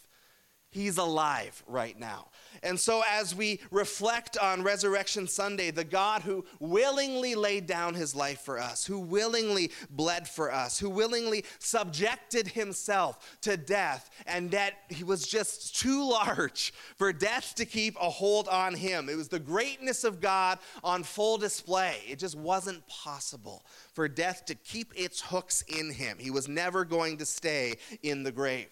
He's 0.73 0.97
alive 0.97 1.63
right 1.67 1.97
now. 1.99 2.29
And 2.63 2.79
so, 2.79 3.03
as 3.07 3.35
we 3.35 3.59
reflect 3.71 4.37
on 4.37 4.63
Resurrection 4.63 5.27
Sunday, 5.27 5.69
the 5.69 5.83
God 5.83 6.21
who 6.21 6.45
willingly 6.59 7.35
laid 7.35 7.67
down 7.67 7.93
his 7.93 8.15
life 8.15 8.39
for 8.41 8.59
us, 8.59 8.85
who 8.85 8.99
willingly 8.99 9.69
bled 9.89 10.27
for 10.27 10.51
us, 10.51 10.79
who 10.79 10.89
willingly 10.89 11.45
subjected 11.59 12.47
himself 12.47 13.37
to 13.41 13.57
death, 13.57 14.09
and 14.25 14.49
that 14.51 14.73
he 14.89 15.03
was 15.03 15.27
just 15.27 15.75
too 15.75 16.09
large 16.09 16.73
for 16.97 17.13
death 17.13 17.53
to 17.55 17.65
keep 17.65 17.95
a 18.01 18.09
hold 18.09 18.47
on 18.47 18.73
him. 18.73 19.09
It 19.09 19.15
was 19.15 19.27
the 19.27 19.39
greatness 19.39 20.03
of 20.03 20.21
God 20.21 20.57
on 20.83 21.03
full 21.03 21.37
display. 21.37 21.97
It 22.07 22.17
just 22.17 22.37
wasn't 22.37 22.87
possible 22.87 23.63
for 23.93 24.07
death 24.07 24.45
to 24.45 24.55
keep 24.55 24.91
its 24.95 25.21
hooks 25.21 25.63
in 25.67 25.91
him. 25.91 26.17
He 26.19 26.31
was 26.31 26.47
never 26.47 26.85
going 26.85 27.17
to 27.17 27.25
stay 27.25 27.75
in 28.01 28.23
the 28.23 28.31
grave. 28.31 28.69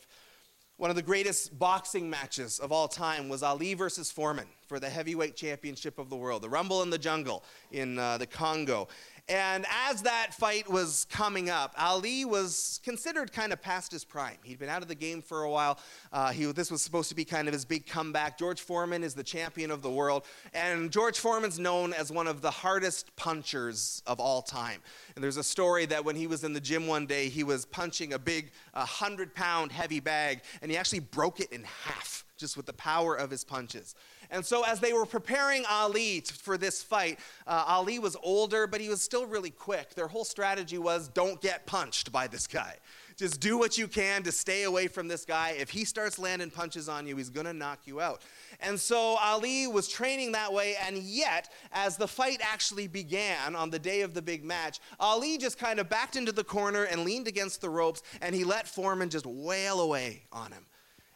One 0.81 0.89
of 0.89 0.95
the 0.95 1.03
greatest 1.03 1.59
boxing 1.59 2.09
matches 2.09 2.57
of 2.57 2.71
all 2.71 2.87
time 2.87 3.29
was 3.29 3.43
Ali 3.43 3.75
versus 3.75 4.09
Foreman 4.09 4.47
for 4.65 4.79
the 4.79 4.89
heavyweight 4.89 5.35
championship 5.35 5.99
of 5.99 6.09
the 6.09 6.15
world, 6.15 6.41
the 6.41 6.49
Rumble 6.49 6.81
in 6.81 6.89
the 6.89 6.97
Jungle 6.97 7.43
in 7.71 7.99
uh, 7.99 8.17
the 8.17 8.25
Congo. 8.25 8.87
And 9.29 9.65
as 9.87 10.03
that 10.03 10.33
fight 10.33 10.69
was 10.69 11.05
coming 11.09 11.49
up, 11.49 11.73
Ali 11.77 12.25
was 12.25 12.79
considered 12.83 13.31
kind 13.31 13.53
of 13.53 13.61
past 13.61 13.91
his 13.91 14.03
prime. 14.03 14.37
He'd 14.43 14.59
been 14.59 14.69
out 14.69 14.81
of 14.81 14.87
the 14.87 14.95
game 14.95 15.21
for 15.21 15.43
a 15.43 15.49
while. 15.49 15.79
Uh, 16.11 16.31
he, 16.31 16.45
this 16.51 16.71
was 16.71 16.81
supposed 16.81 17.09
to 17.09 17.15
be 17.15 17.23
kind 17.23 17.47
of 17.47 17.53
his 17.53 17.65
big 17.65 17.85
comeback. 17.85 18.37
George 18.37 18.61
Foreman 18.61 19.03
is 19.03 19.13
the 19.13 19.23
champion 19.23 19.71
of 19.71 19.81
the 19.81 19.89
world, 19.89 20.25
and 20.53 20.91
George 20.91 21.19
Foreman's 21.19 21.59
known 21.59 21.93
as 21.93 22.11
one 22.11 22.27
of 22.27 22.41
the 22.41 22.51
hardest 22.51 23.15
punchers 23.15 24.03
of 24.05 24.19
all 24.19 24.41
time. 24.41 24.81
And 25.15 25.23
there's 25.23 25.37
a 25.37 25.43
story 25.43 25.85
that 25.87 26.03
when 26.03 26.15
he 26.15 26.27
was 26.27 26.43
in 26.43 26.53
the 26.53 26.61
gym 26.61 26.87
one 26.87 27.05
day, 27.05 27.29
he 27.29 27.43
was 27.43 27.65
punching 27.65 28.13
a 28.13 28.19
big 28.19 28.51
100 28.73 29.33
pound 29.33 29.71
heavy 29.71 29.99
bag, 29.99 30.41
and 30.61 30.69
he 30.69 30.77
actually 30.77 30.99
broke 30.99 31.39
it 31.39 31.51
in 31.51 31.63
half 31.63 32.25
just 32.41 32.57
with 32.57 32.65
the 32.65 32.73
power 32.73 33.15
of 33.15 33.29
his 33.29 33.43
punches. 33.43 33.93
And 34.31 34.45
so, 34.45 34.63
as 34.63 34.79
they 34.79 34.93
were 34.93 35.05
preparing 35.05 35.65
Ali 35.69 36.21
for 36.21 36.57
this 36.57 36.81
fight, 36.81 37.19
uh, 37.45 37.65
Ali 37.67 37.99
was 37.99 38.15
older, 38.23 38.65
but 38.65 38.79
he 38.79 38.87
was 38.87 39.01
still 39.01 39.25
really 39.25 39.49
quick. 39.49 39.93
Their 39.93 40.07
whole 40.07 40.23
strategy 40.23 40.77
was 40.77 41.09
don't 41.09 41.41
get 41.41 41.65
punched 41.65 42.13
by 42.13 42.27
this 42.27 42.47
guy. 42.47 42.77
Just 43.17 43.41
do 43.41 43.57
what 43.57 43.77
you 43.77 43.89
can 43.89 44.23
to 44.23 44.31
stay 44.31 44.63
away 44.63 44.87
from 44.87 45.09
this 45.09 45.25
guy. 45.25 45.55
If 45.59 45.69
he 45.69 45.83
starts 45.83 46.17
landing 46.17 46.49
punches 46.49 46.87
on 46.87 47.05
you, 47.05 47.17
he's 47.17 47.29
gonna 47.29 47.53
knock 47.53 47.79
you 47.85 47.99
out. 47.99 48.21
And 48.61 48.79
so 48.79 49.17
Ali 49.17 49.67
was 49.67 49.89
training 49.89 50.31
that 50.31 50.51
way, 50.53 50.75
and 50.87 50.97
yet, 50.97 51.51
as 51.73 51.97
the 51.97 52.07
fight 52.07 52.39
actually 52.41 52.87
began 52.87 53.53
on 53.53 53.69
the 53.69 53.79
day 53.79 54.01
of 54.01 54.13
the 54.13 54.21
big 54.21 54.45
match, 54.45 54.79
Ali 54.99 55.37
just 55.37 55.59
kind 55.59 55.77
of 55.77 55.89
backed 55.89 56.15
into 56.15 56.31
the 56.31 56.43
corner 56.43 56.85
and 56.85 57.03
leaned 57.03 57.27
against 57.27 57.59
the 57.59 57.69
ropes, 57.69 58.01
and 58.21 58.33
he 58.33 58.45
let 58.45 58.65
Foreman 58.65 59.09
just 59.09 59.25
wail 59.25 59.81
away 59.81 60.23
on 60.31 60.53
him 60.53 60.65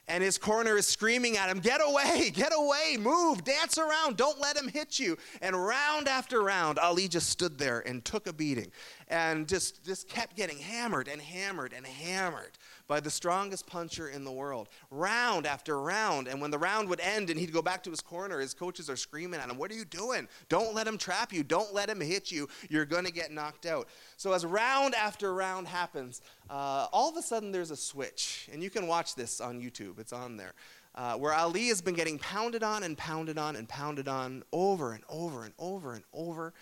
and 0.07 0.24
his 0.24 0.38
corner 0.38 0.77
is 0.77 0.88
screaming 0.88 1.38
at 1.38 1.50
him, 1.50 1.59
Get 1.59 1.81
away, 1.83 2.29
get 2.33 2.51
away, 2.55 2.97
move, 3.00 3.43
dance 3.43 3.77
around, 3.77 4.17
don't 4.17 4.39
let 4.39 4.55
him 4.55 4.67
hit 4.67 5.00
you. 5.00 5.17
And 5.41 5.55
round 5.55 6.07
after 6.07 6.41
round, 6.41 6.79
Ali 6.79 7.07
just 7.07 7.29
stood 7.29 7.57
there 7.57 7.79
and 7.88 8.03
took 8.05 8.27
a 8.27 8.33
beating 8.33 8.71
and 9.07 9.47
just, 9.47 9.83
just 9.85 10.07
kept 10.07 10.35
getting 10.35 10.57
hammered 10.57 11.07
and 11.07 11.21
hammered 11.21 11.74
and 11.74 11.85
hammered 11.85 12.57
by 12.87 12.99
the 12.99 13.09
strongest 13.09 13.65
puncher 13.65 14.09
in 14.09 14.23
the 14.23 14.31
world, 14.31 14.69
round 14.91 15.45
after 15.45 15.81
round. 15.81 16.27
And 16.27 16.39
when 16.39 16.51
the 16.51 16.57
round 16.57 16.89
would 16.89 16.99
end 16.99 17.29
and 17.29 17.39
he'd 17.39 17.53
go 17.53 17.61
back 17.61 17.83
to 17.83 17.89
his 17.89 18.01
corner, 18.01 18.39
his 18.39 18.53
coaches 18.53 18.89
are 18.89 18.95
screaming 18.95 19.39
at 19.39 19.49
him, 19.49 19.57
What 19.57 19.71
are 19.71 19.75
you 19.75 19.85
doing? 19.85 20.27
Don't 20.49 20.73
let 20.73 20.87
him 20.87 20.97
trap 20.97 21.33
you. 21.33 21.43
Don't 21.43 21.73
let 21.73 21.89
him 21.89 21.99
hit 21.99 22.31
you. 22.31 22.47
You're 22.69 22.85
going 22.85 23.05
to 23.05 23.11
get 23.11 23.31
knocked 23.31 23.65
out. 23.65 23.87
So, 24.17 24.33
as 24.33 24.45
round 24.45 24.95
after 24.95 25.33
round 25.33 25.67
happens, 25.67 26.21
uh, 26.49 26.87
all 26.91 27.09
of 27.09 27.17
a 27.17 27.21
sudden 27.21 27.51
there's 27.51 27.71
a 27.71 27.77
switch. 27.77 28.49
And 28.51 28.61
you 28.61 28.69
can 28.69 28.87
watch 28.87 29.15
this 29.15 29.41
on 29.41 29.59
YouTube, 29.59 29.99
it's 29.99 30.13
on 30.13 30.37
there. 30.37 30.53
Uh, 30.93 31.15
where 31.15 31.33
Ali 31.33 31.67
has 31.67 31.81
been 31.81 31.93
getting 31.93 32.17
pounded 32.17 32.63
on 32.63 32.83
and 32.83 32.97
pounded 32.97 33.37
on 33.37 33.57
and 33.57 33.67
pounded 33.67 34.07
on 34.07 34.43
over 34.53 34.93
and 34.93 35.03
over 35.09 35.43
and 35.43 35.53
over 35.59 35.93
and 35.93 36.03
over. 36.13 36.53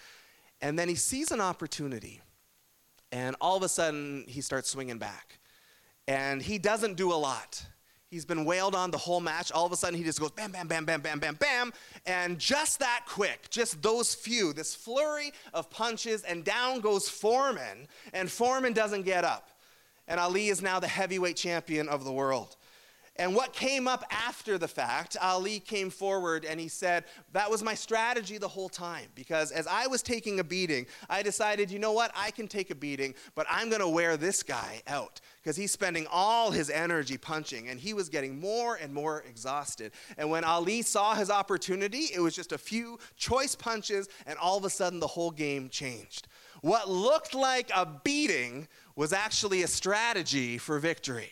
And 0.59 0.79
then 0.79 0.89
he 0.89 0.95
sees 0.95 1.31
an 1.31 1.39
opportunity. 1.39 2.21
And 3.11 3.35
all 3.39 3.55
of 3.57 3.61
a 3.61 3.69
sudden, 3.69 4.25
he 4.27 4.41
starts 4.41 4.71
swinging 4.71 4.97
back. 4.97 5.39
And 6.07 6.41
he 6.41 6.57
doesn't 6.57 6.95
do 6.95 7.12
a 7.12 7.15
lot. 7.15 7.63
He's 8.10 8.25
been 8.25 8.45
wailed 8.45 8.75
on 8.75 8.91
the 8.91 8.98
whole 8.98 9.22
match. 9.22 9.51
All 9.51 9.65
of 9.65 9.72
a 9.72 9.75
sudden, 9.75 9.98
he 9.98 10.03
just 10.03 10.19
goes 10.19 10.29
bam, 10.31 10.51
bam, 10.51 10.67
bam, 10.67 10.86
bam, 10.86 11.01
bam, 11.01 11.17
bam, 11.17 11.36
bam. 11.36 11.74
And 12.05 12.38
just 12.38 12.79
that 12.79 13.05
quick, 13.07 13.50
just 13.50 13.81
those 13.81 14.13
few, 14.13 14.53
this 14.53 14.75
flurry 14.75 15.33
of 15.51 15.69
punches, 15.72 16.22
and 16.22 16.43
down 16.43 16.79
goes 16.81 17.10
Foreman. 17.10 17.88
And 18.13 18.29
Foreman 18.29 18.74
doesn't 18.74 19.01
get 19.01 19.24
up. 19.24 19.50
And 20.07 20.19
Ali 20.19 20.50
is 20.50 20.62
now 20.62 20.79
the 20.79 20.88
heavyweight 20.88 21.38
champion 21.38 21.89
of 21.89 22.03
the 22.03 22.12
world. 22.12 22.55
And 23.17 23.36
what 23.36 23.53
came 23.53 23.88
up 23.88 24.03
after 24.10 24.58
the 24.58 24.67
fact, 24.67 25.15
Ali 25.22 25.60
came 25.60 25.91
forward 25.91 26.46
and 26.46 26.60
he 26.60 26.67
said, 26.67 27.05
That 27.32 27.50
was 27.51 27.62
my 27.62 27.75
strategy 27.75 28.39
the 28.39 28.48
whole 28.48 28.70
time. 28.70 29.08
Because 29.13 29.51
as 29.51 29.67
I 29.67 29.86
was 29.86 30.01
taking 30.01 30.39
a 30.39 30.43
beating, 30.43 30.88
I 31.12 31.22
decided, 31.22 31.70
you 31.70 31.77
know 31.77 31.91
what, 31.91 32.12
I 32.15 32.32
can 32.32 32.48
take 32.48 32.72
a 32.72 32.75
beating, 32.75 33.13
but 33.36 33.46
I'm 33.51 33.70
going 33.70 33.82
to 33.82 33.88
wear 33.88 34.17
this 34.17 34.41
guy 34.41 34.82
out. 34.88 35.22
Because 35.41 35.55
he's 35.55 35.72
spending 35.72 36.08
all 36.10 36.50
his 36.50 36.72
energy 36.72 37.17
punching 37.17 37.70
and 37.70 37.79
he 37.79 37.93
was 37.93 38.10
getting 38.10 38.39
more 38.39 38.75
and 38.75 38.91
more 38.91 39.22
exhausted. 39.29 39.91
And 40.17 40.32
when 40.32 40.43
Ali 40.43 40.82
saw 40.82 41.13
his 41.13 41.29
opportunity, 41.29 42.08
it 42.15 42.20
was 42.20 42.36
just 42.36 42.51
a 42.51 42.58
few 42.58 42.98
choice 43.15 43.53
punches, 43.53 44.08
and 44.25 44.39
all 44.39 44.58
of 44.58 44.65
a 44.65 44.72
sudden 44.72 45.00
the 45.00 45.08
whole 45.08 45.32
game 45.32 45.70
changed. 45.70 46.27
What 46.62 46.89
looked 46.89 47.36
like 47.36 47.70
a 47.75 47.86
beating 47.86 48.67
was 48.96 49.13
actually 49.13 49.62
a 49.62 49.67
strategy 49.67 50.58
for 50.58 50.79
victory. 50.79 51.32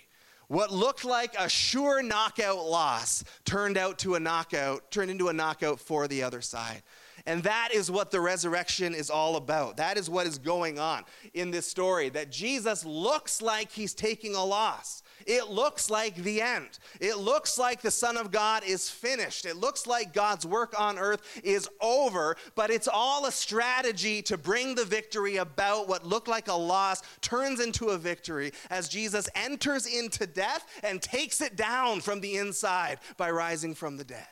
What 0.51 0.70
looked 0.70 1.05
like 1.05 1.34
a 1.39 1.48
sure 1.48 2.03
knockout 2.03 2.65
loss 2.65 3.24
turned 3.46 3.77
out 3.77 4.00
to 4.00 4.15
a 4.15 4.20
knockout, 4.20 4.91
turned 4.91 5.10
into 5.10 5.29
a 5.29 5.34
knockout 5.34 5.79
for 5.79 6.10
the 6.10 6.24
other 6.24 6.41
side. 6.41 6.84
And 7.25 7.41
that 7.43 7.70
is 7.74 7.89
what 7.89 8.12
the 8.12 8.20
resurrection 8.20 8.93
is 8.93 9.10
all 9.10 9.38
about. 9.38 9.77
That 9.77 9.98
is 9.98 10.10
what 10.10 10.27
is 10.27 10.38
going 10.38 10.77
on 10.77 11.05
in 11.34 11.51
this 11.51 11.67
story 11.67 12.10
that 12.10 12.34
Jesus 12.34 12.84
looks 12.84 13.41
like 13.41 13.72
he's 13.72 13.93
taking 13.93 14.36
a 14.36 14.43
loss. 14.43 15.03
It 15.25 15.50
looks 15.50 15.90
like 15.90 16.16
the 16.16 16.42
end. 16.42 16.80
It 17.00 17.18
looks 17.18 17.58
like 17.58 17.82
the 17.82 17.92
Son 17.92 18.18
of 18.18 18.32
God 18.32 18.63
is 18.63 18.90
finished. 18.90 19.46
It 19.46 19.58
looks 19.58 19.88
like 19.88 20.13
God's 20.13 20.46
work 20.46 20.80
on 20.80 20.98
earth 20.98 21.42
is 21.44 21.70
over, 21.80 22.36
but 22.56 22.70
it's 22.70 22.88
all 22.88 23.25
a 23.25 23.32
strategy 23.32 24.22
to 24.24 24.38
bring 24.38 24.75
the 24.75 24.86
victory 24.86 25.38
about. 25.38 25.88
What 25.88 26.06
looked 26.06 26.28
like 26.28 26.48
a 26.48 26.54
loss 26.54 27.01
turns 27.22 27.60
into 27.60 27.90
a 27.90 27.98
victory 27.98 28.51
as 28.70 28.90
Jesus 28.90 29.30
enters 29.36 29.86
into 29.86 30.28
death 30.28 30.66
and 30.84 31.01
takes 31.01 31.42
it 31.42 31.56
down 31.56 32.01
from 32.01 32.22
the 32.22 32.38
inside 32.38 33.00
by 33.18 33.32
rising 33.32 33.74
from 33.74 33.98
the 33.98 34.04
dead 34.04 34.28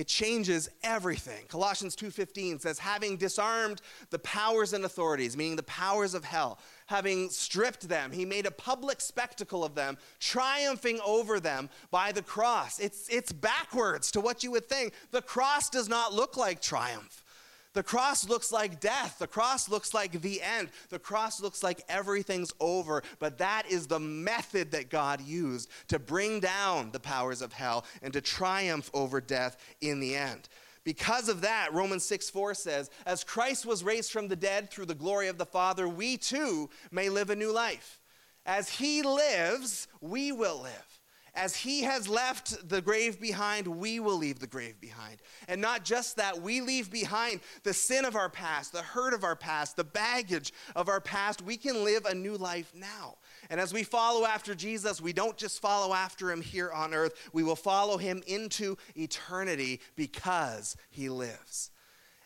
it 0.00 0.08
changes 0.08 0.70
everything. 0.82 1.44
Colossians 1.48 1.94
2:15 1.94 2.58
says 2.58 2.78
having 2.78 3.18
disarmed 3.18 3.82
the 4.08 4.18
powers 4.20 4.72
and 4.72 4.84
authorities, 4.84 5.36
meaning 5.36 5.56
the 5.56 5.62
powers 5.64 6.14
of 6.14 6.24
hell, 6.24 6.58
having 6.90 7.30
stripped 7.30 7.88
them, 7.88 8.10
he 8.10 8.24
made 8.24 8.46
a 8.46 8.50
public 8.50 9.00
spectacle 9.00 9.64
of 9.64 9.76
them, 9.76 9.96
triumphing 10.18 10.98
over 11.06 11.38
them 11.38 11.70
by 11.92 12.10
the 12.10 12.20
cross. 12.20 12.80
It's 12.80 13.08
it's 13.08 13.32
backwards 13.32 14.10
to 14.10 14.20
what 14.20 14.42
you 14.42 14.50
would 14.50 14.68
think. 14.68 14.92
The 15.12 15.22
cross 15.22 15.70
does 15.70 15.88
not 15.88 16.12
look 16.12 16.36
like 16.36 16.60
triumph. 16.60 17.24
The 17.72 17.84
cross 17.84 18.28
looks 18.28 18.50
like 18.50 18.80
death. 18.80 19.20
The 19.20 19.28
cross 19.28 19.68
looks 19.68 19.94
like 19.94 20.20
the 20.20 20.42
end. 20.42 20.70
The 20.88 20.98
cross 20.98 21.40
looks 21.40 21.62
like 21.62 21.84
everything's 21.88 22.52
over. 22.58 23.04
But 23.20 23.38
that 23.38 23.70
is 23.70 23.86
the 23.86 24.00
method 24.00 24.72
that 24.72 24.90
God 24.90 25.20
used 25.20 25.70
to 25.86 26.00
bring 26.00 26.40
down 26.40 26.90
the 26.90 26.98
powers 26.98 27.40
of 27.40 27.52
hell 27.52 27.84
and 28.02 28.12
to 28.12 28.20
triumph 28.20 28.90
over 28.92 29.20
death 29.20 29.56
in 29.80 30.00
the 30.00 30.16
end. 30.16 30.48
Because 30.84 31.28
of 31.28 31.42
that, 31.42 31.72
Romans 31.72 32.04
6 32.04 32.30
4 32.30 32.54
says, 32.54 32.90
As 33.04 33.24
Christ 33.24 33.66
was 33.66 33.84
raised 33.84 34.10
from 34.10 34.28
the 34.28 34.36
dead 34.36 34.70
through 34.70 34.86
the 34.86 34.94
glory 34.94 35.28
of 35.28 35.38
the 35.38 35.46
Father, 35.46 35.88
we 35.88 36.16
too 36.16 36.70
may 36.90 37.08
live 37.08 37.30
a 37.30 37.36
new 37.36 37.52
life. 37.52 38.00
As 38.46 38.68
he 38.68 39.02
lives, 39.02 39.88
we 40.00 40.32
will 40.32 40.62
live. 40.62 41.00
As 41.34 41.54
he 41.54 41.82
has 41.82 42.08
left 42.08 42.68
the 42.68 42.80
grave 42.80 43.20
behind, 43.20 43.66
we 43.66 44.00
will 44.00 44.16
leave 44.16 44.40
the 44.40 44.46
grave 44.46 44.80
behind. 44.80 45.18
And 45.46 45.60
not 45.60 45.84
just 45.84 46.16
that, 46.16 46.42
we 46.42 46.60
leave 46.60 46.90
behind 46.90 47.40
the 47.62 47.72
sin 47.72 48.04
of 48.04 48.16
our 48.16 48.28
past, 48.28 48.72
the 48.72 48.82
hurt 48.82 49.14
of 49.14 49.22
our 49.22 49.36
past, 49.36 49.76
the 49.76 49.84
baggage 49.84 50.52
of 50.74 50.88
our 50.88 51.00
past. 51.00 51.42
We 51.42 51.56
can 51.56 51.84
live 51.84 52.04
a 52.04 52.14
new 52.14 52.36
life 52.36 52.72
now. 52.74 53.16
And 53.48 53.60
as 53.60 53.72
we 53.72 53.82
follow 53.82 54.26
after 54.26 54.54
Jesus, 54.54 55.00
we 55.00 55.12
don't 55.12 55.36
just 55.36 55.60
follow 55.60 55.94
after 55.94 56.30
him 56.30 56.42
here 56.42 56.70
on 56.70 56.92
earth, 56.94 57.14
we 57.32 57.42
will 57.42 57.56
follow 57.56 57.96
him 57.96 58.22
into 58.26 58.76
eternity 58.94 59.80
because 59.96 60.76
he 60.90 61.08
lives. 61.08 61.70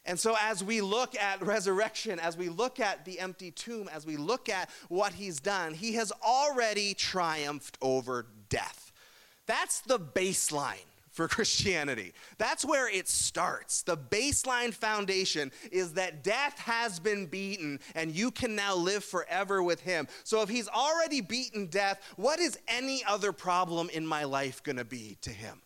And 0.07 0.19
so, 0.19 0.37
as 0.39 0.63
we 0.63 0.83
look 0.83 1.17
at 1.17 1.41
resurrection, 1.41 2.19
as 2.19 2.37
we 2.37 2.51
look 2.51 2.79
at 2.79 3.05
the 3.07 3.21
empty 3.21 3.51
tomb, 3.51 3.89
as 3.91 4.05
we 4.05 4.17
look 4.19 4.51
at 4.51 4.69
what 4.89 5.15
he's 5.15 5.41
done, 5.41 5.73
he 5.73 5.95
has 5.95 6.13
already 6.23 6.93
triumphed 6.93 7.79
over 7.81 8.27
death. 8.51 8.93
That's 9.47 9.81
the 9.81 9.99
baseline 9.99 10.85
for 11.15 11.29
Christianity. 11.29 12.13
That's 12.37 12.65
where 12.65 12.91
it 12.91 13.09
starts. 13.09 13.83
The 13.83 13.97
baseline 13.97 14.75
foundation 14.75 15.51
is 15.73 15.95
that 15.95 16.23
death 16.23 16.59
has 16.59 17.01
been 17.01 17.27
beaten 17.27 17.81
and 17.95 18.13
you 18.13 18.31
can 18.31 18.55
now 18.55 18.75
live 18.75 19.05
forever 19.05 19.63
with 19.63 19.81
him. 19.81 20.07
So 20.25 20.43
if 20.43 20.49
he's 20.49 20.69
already 20.69 21.23
beaten 21.23 21.67
death, 21.67 22.01
what 22.17 22.41
is 22.41 22.59
any 22.69 23.03
other 23.09 23.33
problem 23.33 23.89
in 23.91 24.07
my 24.07 24.25
life 24.25 24.63
going 24.63 24.77
to 24.77 24.85
be 24.85 25.17
to 25.23 25.31
him? 25.31 25.63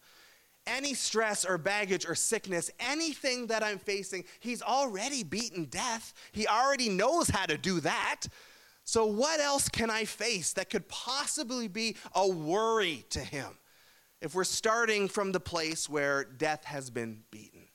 Any 0.67 0.93
stress 0.93 1.47
or 1.47 1.57
baggage 1.57 2.07
or 2.07 2.15
sickness, 2.15 2.71
anything 2.79 3.47
that 3.47 3.63
I'm 3.63 3.79
facing, 3.79 4.25
he's 4.39 4.61
already 4.61 5.23
beaten 5.23 5.65
death. 5.65 6.13
He 6.33 6.47
already 6.47 6.91
knows 6.91 7.31
how 7.31 7.47
to 7.47 7.57
do 7.57 7.81
that. 7.81 8.25
So, 8.85 9.07
what 9.07 9.41
else 9.41 9.69
can 9.69 9.89
I 9.91 10.05
face 10.05 10.53
that 10.55 10.69
could 10.69 10.89
possibly 10.89 11.69
be 11.69 11.97
a 12.15 12.29
worry 12.29 13.07
to 13.11 13.21
him? 13.21 13.59
If 14.21 14.35
we're 14.35 14.45
starting 14.45 15.09
from 15.09 15.33
the 15.33 15.41
place 15.41 15.89
where 15.89 16.25
death 16.25 16.65
has 16.65 16.91
been 16.91 17.23
beaten. 17.31 17.69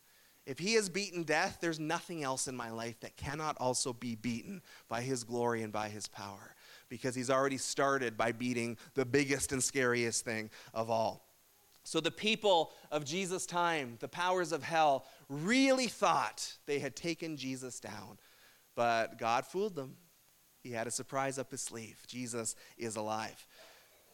If 0.46 0.60
he 0.60 0.74
has 0.74 0.90
beaten 0.90 1.24
death, 1.24 1.60
there's 1.62 1.80
nothing 1.80 2.22
else 2.22 2.48
in 2.48 2.56
my 2.56 2.70
life 2.70 3.00
that 3.00 3.16
cannot 3.16 3.56
also 3.60 3.94
be 3.94 4.16
beaten 4.16 4.62
by 4.90 5.02
his 5.02 5.24
glory 5.24 5.64
and 5.64 5.72
by 5.72 5.88
his 5.88 6.08
power, 6.08 6.56
because 6.90 7.16
he's 7.16 7.30
already 7.30 7.58
started 7.58 8.18
by 8.18 8.34
beating 8.34 8.78
the 8.94 9.06
biggest 9.06 9.54
and 9.54 9.64
scariest 9.64 10.26
thing 10.26 10.50
of 10.74 10.90
all. 10.90 11.26
So 11.86 12.02
the 12.02 12.12
people 12.12 12.74
of 12.92 13.06
Jesus' 13.06 13.46
time, 13.46 13.98
the 14.00 14.08
powers 14.10 14.52
of 14.52 14.64
hell, 14.64 15.06
really 15.30 15.88
thought 15.88 16.58
they 16.66 16.80
had 16.80 16.96
taken 16.96 17.38
Jesus 17.38 17.80
down. 17.80 18.18
But 18.76 19.18
God 19.18 19.46
fooled 19.46 19.76
them. 19.76 19.96
He 20.62 20.72
had 20.72 20.88
a 20.88 20.92
surprise 20.92 21.38
up 21.38 21.52
his 21.52 21.62
sleeve. 21.62 22.02
Jesus 22.08 22.56
is 22.78 22.96
alive. 22.96 23.46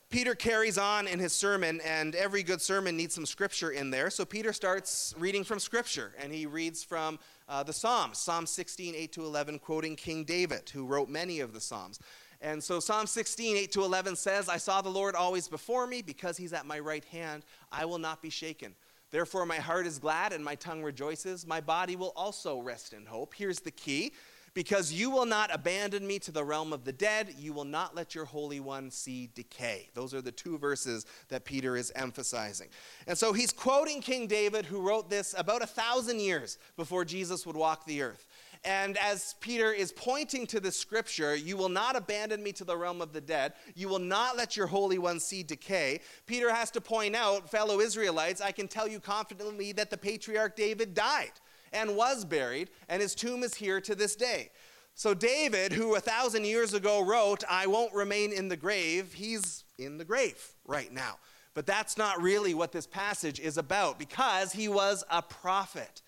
Peter 0.10 0.34
carries 0.34 0.80
on 0.80 1.08
in 1.08 1.20
his 1.20 1.34
sermon, 1.34 1.80
and 1.86 2.16
every 2.16 2.42
good 2.42 2.60
sermon 2.60 2.98
needs 2.98 3.14
some 3.14 3.28
scripture 3.28 3.70
in 3.70 3.92
there. 3.92 4.10
So 4.10 4.26
Peter 4.26 4.52
starts 4.52 5.14
reading 5.20 5.44
from 5.44 5.60
scripture, 5.60 6.14
and 6.18 6.34
he 6.34 6.48
reads 6.48 6.84
from 6.84 7.20
uh, 7.48 7.62
the 7.62 7.74
Psalms, 7.74 8.18
Psalm 8.18 8.48
16, 8.48 8.96
8 8.96 9.12
to 9.12 9.24
11, 9.24 9.60
quoting 9.60 9.96
King 9.96 10.24
David, 10.24 10.68
who 10.72 10.88
wrote 10.88 11.10
many 11.10 11.42
of 11.42 11.54
the 11.54 11.62
Psalms. 11.62 12.00
And 12.42 12.64
so 12.64 12.80
Psalm 12.80 13.06
16, 13.06 13.56
8 13.56 13.72
to 13.74 13.84
11 13.84 14.16
says, 14.16 14.50
I 14.50 14.58
saw 14.58 14.82
the 14.82 14.90
Lord 14.90 15.14
always 15.14 15.48
before 15.48 15.86
me, 15.86 16.02
because 16.02 16.38
he's 16.38 16.54
at 16.54 16.66
my 16.66 16.80
right 16.80 17.06
hand, 17.06 17.46
I 17.72 17.86
will 17.86 18.00
not 18.00 18.20
be 18.20 18.32
shaken. 18.32 18.74
Therefore, 19.12 19.46
my 19.46 19.58
heart 19.58 19.86
is 19.86 20.00
glad 20.00 20.34
and 20.34 20.44
my 20.44 20.56
tongue 20.56 20.82
rejoices. 20.82 21.46
My 21.46 21.62
body 21.62 21.96
will 21.96 22.14
also 22.16 22.60
rest 22.60 22.94
in 22.94 23.06
hope. 23.06 23.36
Here's 23.36 23.60
the 23.60 23.72
key 23.72 24.14
because 24.60 24.92
you 24.92 25.10
will 25.10 25.26
not 25.26 25.50
abandon 25.56 26.06
me 26.06 26.20
to 26.20 26.34
the 26.34 26.44
realm 26.44 26.74
of 26.74 26.84
the 26.84 26.92
dead, 26.92 27.34
you 27.38 27.54
will 27.54 27.64
not 27.64 27.96
let 27.96 28.14
your 28.14 28.26
Holy 28.26 28.60
One 28.60 28.92
see 28.92 29.30
decay. 29.34 29.88
Those 29.94 30.14
are 30.14 30.22
the 30.22 30.34
two 30.34 30.58
verses 30.58 31.06
that 31.30 31.46
Peter 31.46 31.78
is 31.78 31.94
emphasizing. 31.96 32.68
And 33.08 33.18
so 33.18 33.32
he's 33.32 33.54
quoting 33.54 34.02
King 34.02 34.28
David, 34.28 34.66
who 34.66 34.82
wrote 34.82 35.10
this 35.10 35.34
about 35.38 35.62
a 35.62 35.66
thousand 35.66 36.20
years 36.20 36.58
before 36.76 37.06
Jesus 37.06 37.46
would 37.46 37.56
walk 37.56 37.86
the 37.86 38.02
earth. 38.02 38.28
And 38.66 38.98
as 38.98 39.36
Peter 39.40 39.72
is 39.72 39.94
pointing 39.94 40.46
to 40.48 40.60
the 40.60 40.74
scripture, 40.74 41.38
you 41.38 41.56
will 41.56 41.70
not 41.70 41.96
abandon 41.96 42.44
me 42.44 42.52
to 42.52 42.66
the 42.66 42.76
realm 42.76 43.02
of 43.02 43.14
the 43.14 43.22
dead. 43.22 43.54
You 43.76 43.88
will 43.88 43.98
not 43.98 44.36
let 44.36 44.58
your 44.58 44.68
Holy 44.68 44.98
One 44.98 45.22
see 45.22 45.42
decay. 45.42 46.02
Peter 46.26 46.54
has 46.54 46.70
to 46.72 46.82
point 46.82 47.16
out, 47.16 47.50
fellow 47.50 47.80
Israelites, 47.80 48.42
I 48.42 48.52
can 48.52 48.68
tell 48.68 48.90
you 48.90 49.00
confidently 49.00 49.72
that 49.72 49.90
the 49.90 49.96
patriarch 49.96 50.58
David 50.58 50.94
died 50.94 51.32
and 51.72 51.96
was 51.96 52.26
buried, 52.26 52.70
and 52.88 53.02
his 53.02 53.16
tomb 53.16 53.44
is 53.44 53.56
here 53.56 53.82
to 53.82 53.96
this 53.96 54.16
day. 54.16 54.52
So, 54.96 55.14
David, 55.14 55.72
who 55.72 55.96
a 55.96 56.02
thousand 56.02 56.46
years 56.46 56.74
ago 56.74 57.02
wrote, 57.02 57.44
I 57.50 57.68
won't 57.68 57.94
remain 57.94 58.34
in 58.34 58.50
the 58.50 58.58
grave, 58.58 59.14
he's 59.14 59.64
in 59.78 59.98
the 59.98 60.06
grave 60.06 60.54
right 60.66 60.92
now. 60.92 61.20
But 61.54 61.66
that's 61.66 61.98
not 61.98 62.22
really 62.22 62.54
what 62.54 62.72
this 62.72 62.86
passage 62.86 63.40
is 63.40 63.58
about 63.58 63.98
because 63.98 64.52
he 64.52 64.68
was 64.68 65.04
a 65.10 65.22
prophet. 65.22 66.02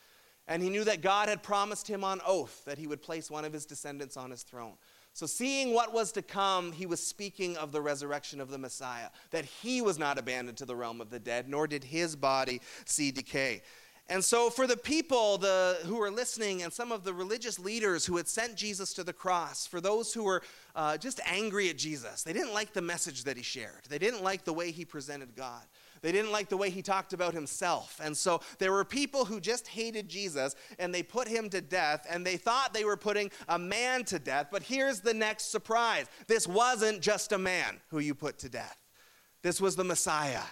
And 0.47 0.61
he 0.61 0.69
knew 0.69 0.83
that 0.83 1.01
God 1.01 1.29
had 1.29 1.43
promised 1.43 1.87
him 1.87 2.03
on 2.03 2.19
oath 2.25 2.63
that 2.65 2.77
he 2.77 2.87
would 2.87 3.01
place 3.01 3.31
one 3.31 3.45
of 3.45 3.53
his 3.53 3.65
descendants 3.65 4.17
on 4.17 4.31
his 4.31 4.43
throne. 4.43 4.73
So, 5.13 5.25
seeing 5.25 5.73
what 5.73 5.93
was 5.93 6.11
to 6.13 6.21
come, 6.21 6.71
he 6.71 6.85
was 6.85 7.05
speaking 7.05 7.57
of 7.57 7.71
the 7.71 7.81
resurrection 7.81 8.39
of 8.39 8.49
the 8.49 8.57
Messiah, 8.57 9.09
that 9.31 9.45
he 9.45 9.81
was 9.81 9.99
not 9.99 10.17
abandoned 10.17 10.57
to 10.59 10.65
the 10.65 10.75
realm 10.75 11.01
of 11.01 11.09
the 11.09 11.19
dead, 11.19 11.49
nor 11.49 11.67
did 11.67 11.83
his 11.83 12.15
body 12.15 12.61
see 12.85 13.11
decay. 13.11 13.61
And 14.11 14.21
so, 14.21 14.49
for 14.49 14.67
the 14.67 14.75
people 14.75 15.37
the, 15.37 15.77
who 15.85 15.95
were 15.95 16.11
listening 16.11 16.63
and 16.63 16.73
some 16.73 16.91
of 16.91 17.05
the 17.05 17.13
religious 17.13 17.57
leaders 17.57 18.05
who 18.05 18.17
had 18.17 18.27
sent 18.27 18.57
Jesus 18.57 18.93
to 18.95 19.05
the 19.05 19.13
cross, 19.13 19.65
for 19.65 19.79
those 19.79 20.13
who 20.13 20.25
were 20.25 20.43
uh, 20.75 20.97
just 20.97 21.21
angry 21.25 21.69
at 21.69 21.77
Jesus, 21.77 22.21
they 22.21 22.33
didn't 22.33 22.53
like 22.53 22.73
the 22.73 22.81
message 22.81 23.23
that 23.23 23.37
he 23.37 23.41
shared. 23.41 23.85
They 23.87 23.99
didn't 23.99 24.21
like 24.21 24.43
the 24.43 24.51
way 24.51 24.71
he 24.71 24.83
presented 24.83 25.33
God. 25.33 25.61
They 26.01 26.11
didn't 26.11 26.33
like 26.33 26.49
the 26.49 26.57
way 26.57 26.69
he 26.69 26.81
talked 26.81 27.13
about 27.13 27.33
himself. 27.33 28.01
And 28.03 28.15
so, 28.17 28.41
there 28.59 28.73
were 28.73 28.83
people 28.83 29.23
who 29.23 29.39
just 29.39 29.65
hated 29.65 30.09
Jesus 30.09 30.57
and 30.77 30.93
they 30.93 31.03
put 31.03 31.29
him 31.29 31.49
to 31.49 31.61
death 31.61 32.05
and 32.09 32.27
they 32.27 32.35
thought 32.35 32.73
they 32.73 32.83
were 32.83 32.97
putting 32.97 33.31
a 33.47 33.57
man 33.57 34.03
to 34.05 34.19
death. 34.19 34.47
But 34.51 34.63
here's 34.63 34.99
the 34.99 35.13
next 35.13 35.51
surprise 35.51 36.07
this 36.27 36.49
wasn't 36.49 36.99
just 36.99 37.31
a 37.31 37.37
man 37.37 37.79
who 37.87 37.99
you 37.99 38.13
put 38.13 38.39
to 38.39 38.49
death, 38.49 38.75
this 39.41 39.61
was 39.61 39.77
the 39.77 39.85
Messiah. 39.85 40.43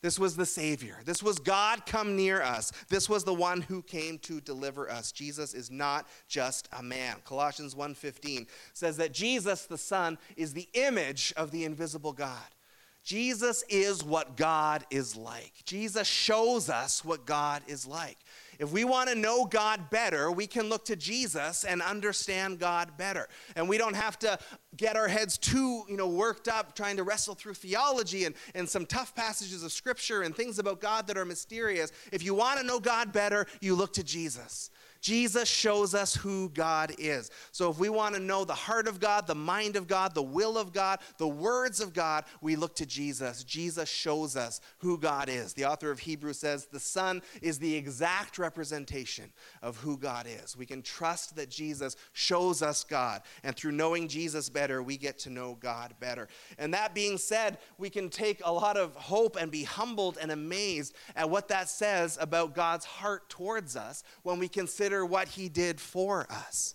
This 0.00 0.18
was 0.18 0.36
the 0.36 0.46
Savior. 0.46 0.98
This 1.04 1.22
was 1.22 1.40
God 1.40 1.84
come 1.84 2.14
near 2.14 2.40
us. 2.40 2.72
This 2.88 3.08
was 3.08 3.24
the 3.24 3.34
one 3.34 3.62
who 3.62 3.82
came 3.82 4.18
to 4.20 4.40
deliver 4.40 4.88
us. 4.88 5.10
Jesus 5.10 5.54
is 5.54 5.70
not 5.70 6.06
just 6.28 6.68
a 6.72 6.82
man. 6.82 7.16
Colossians 7.24 7.74
1:15 7.74 8.46
says 8.74 8.96
that 8.98 9.12
Jesus 9.12 9.66
the 9.66 9.78
Son 9.78 10.16
is 10.36 10.52
the 10.52 10.68
image 10.74 11.32
of 11.36 11.50
the 11.50 11.64
invisible 11.64 12.12
God. 12.12 12.54
Jesus 13.02 13.64
is 13.68 14.04
what 14.04 14.36
God 14.36 14.84
is 14.90 15.16
like. 15.16 15.64
Jesus 15.64 16.06
shows 16.06 16.68
us 16.68 17.04
what 17.04 17.26
God 17.26 17.62
is 17.66 17.86
like. 17.86 18.18
If 18.58 18.72
we 18.72 18.84
want 18.84 19.08
to 19.08 19.14
know 19.14 19.44
God 19.44 19.88
better, 19.88 20.32
we 20.32 20.46
can 20.46 20.68
look 20.68 20.84
to 20.86 20.96
Jesus 20.96 21.64
and 21.64 21.80
understand 21.80 22.58
God 22.58 22.96
better. 22.96 23.28
And 23.54 23.68
we 23.68 23.78
don't 23.78 23.94
have 23.94 24.18
to 24.20 24.38
get 24.76 24.96
our 24.96 25.06
heads 25.06 25.38
too, 25.38 25.84
you 25.88 25.96
know, 25.96 26.08
worked 26.08 26.48
up 26.48 26.74
trying 26.74 26.96
to 26.96 27.04
wrestle 27.04 27.34
through 27.34 27.54
theology 27.54 28.24
and, 28.24 28.34
and 28.54 28.68
some 28.68 28.84
tough 28.84 29.14
passages 29.14 29.62
of 29.62 29.70
scripture 29.70 30.22
and 30.22 30.34
things 30.34 30.58
about 30.58 30.80
God 30.80 31.06
that 31.06 31.16
are 31.16 31.24
mysterious. 31.24 31.92
If 32.12 32.24
you 32.24 32.34
want 32.34 32.58
to 32.58 32.66
know 32.66 32.80
God 32.80 33.12
better, 33.12 33.46
you 33.60 33.76
look 33.76 33.92
to 33.94 34.02
Jesus. 34.02 34.70
Jesus 35.08 35.48
shows 35.48 35.94
us 35.94 36.14
who 36.14 36.50
God 36.50 36.92
is. 36.98 37.30
So 37.50 37.70
if 37.70 37.78
we 37.78 37.88
want 37.88 38.14
to 38.14 38.20
know 38.20 38.44
the 38.44 38.52
heart 38.52 38.86
of 38.86 39.00
God, 39.00 39.26
the 39.26 39.34
mind 39.34 39.74
of 39.74 39.86
God, 39.86 40.14
the 40.14 40.22
will 40.22 40.58
of 40.58 40.70
God, 40.70 40.98
the 41.16 41.26
words 41.26 41.80
of 41.80 41.94
God, 41.94 42.26
we 42.42 42.56
look 42.56 42.76
to 42.76 42.84
Jesus. 42.84 43.42
Jesus 43.42 43.88
shows 43.88 44.36
us 44.36 44.60
who 44.76 44.98
God 44.98 45.30
is. 45.30 45.54
The 45.54 45.64
author 45.64 45.90
of 45.90 45.98
Hebrews 45.98 46.40
says 46.40 46.66
the 46.66 46.78
Son 46.78 47.22
is 47.40 47.58
the 47.58 47.74
exact 47.74 48.36
representation 48.36 49.32
of 49.62 49.78
who 49.78 49.96
God 49.96 50.26
is. 50.26 50.54
We 50.58 50.66
can 50.66 50.82
trust 50.82 51.36
that 51.36 51.48
Jesus 51.48 51.96
shows 52.12 52.60
us 52.60 52.84
God, 52.84 53.22
and 53.42 53.56
through 53.56 53.72
knowing 53.72 54.08
Jesus 54.08 54.50
better, 54.50 54.82
we 54.82 54.98
get 54.98 55.18
to 55.20 55.30
know 55.30 55.56
God 55.58 55.94
better. 56.00 56.28
And 56.58 56.74
that 56.74 56.94
being 56.94 57.16
said, 57.16 57.56
we 57.78 57.88
can 57.88 58.10
take 58.10 58.42
a 58.44 58.52
lot 58.52 58.76
of 58.76 58.94
hope 58.94 59.36
and 59.40 59.50
be 59.50 59.64
humbled 59.64 60.18
and 60.20 60.30
amazed 60.30 60.94
at 61.16 61.30
what 61.30 61.48
that 61.48 61.70
says 61.70 62.18
about 62.20 62.54
God's 62.54 62.84
heart 62.84 63.30
towards 63.30 63.74
us 63.74 64.04
when 64.22 64.38
we 64.38 64.48
consider 64.48 64.97
consider 64.98 65.06
what 65.06 65.28
he 65.28 65.48
did 65.48 65.80
for 65.80 66.26
us, 66.30 66.74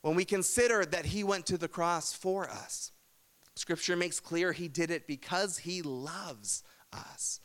when 0.00 0.14
we 0.14 0.24
consider 0.24 0.84
that 0.84 1.06
he 1.06 1.22
went 1.24 1.46
to 1.46 1.58
the 1.58 1.68
cross 1.68 2.12
for 2.12 2.48
us, 2.48 2.92
scripture 3.54 3.96
makes 3.96 4.20
clear 4.20 4.52
he 4.52 4.68
did 4.68 4.90
it 4.90 5.06
because 5.06 5.58
he 5.58 5.82
loves 5.82 6.62
us. 6.92 7.40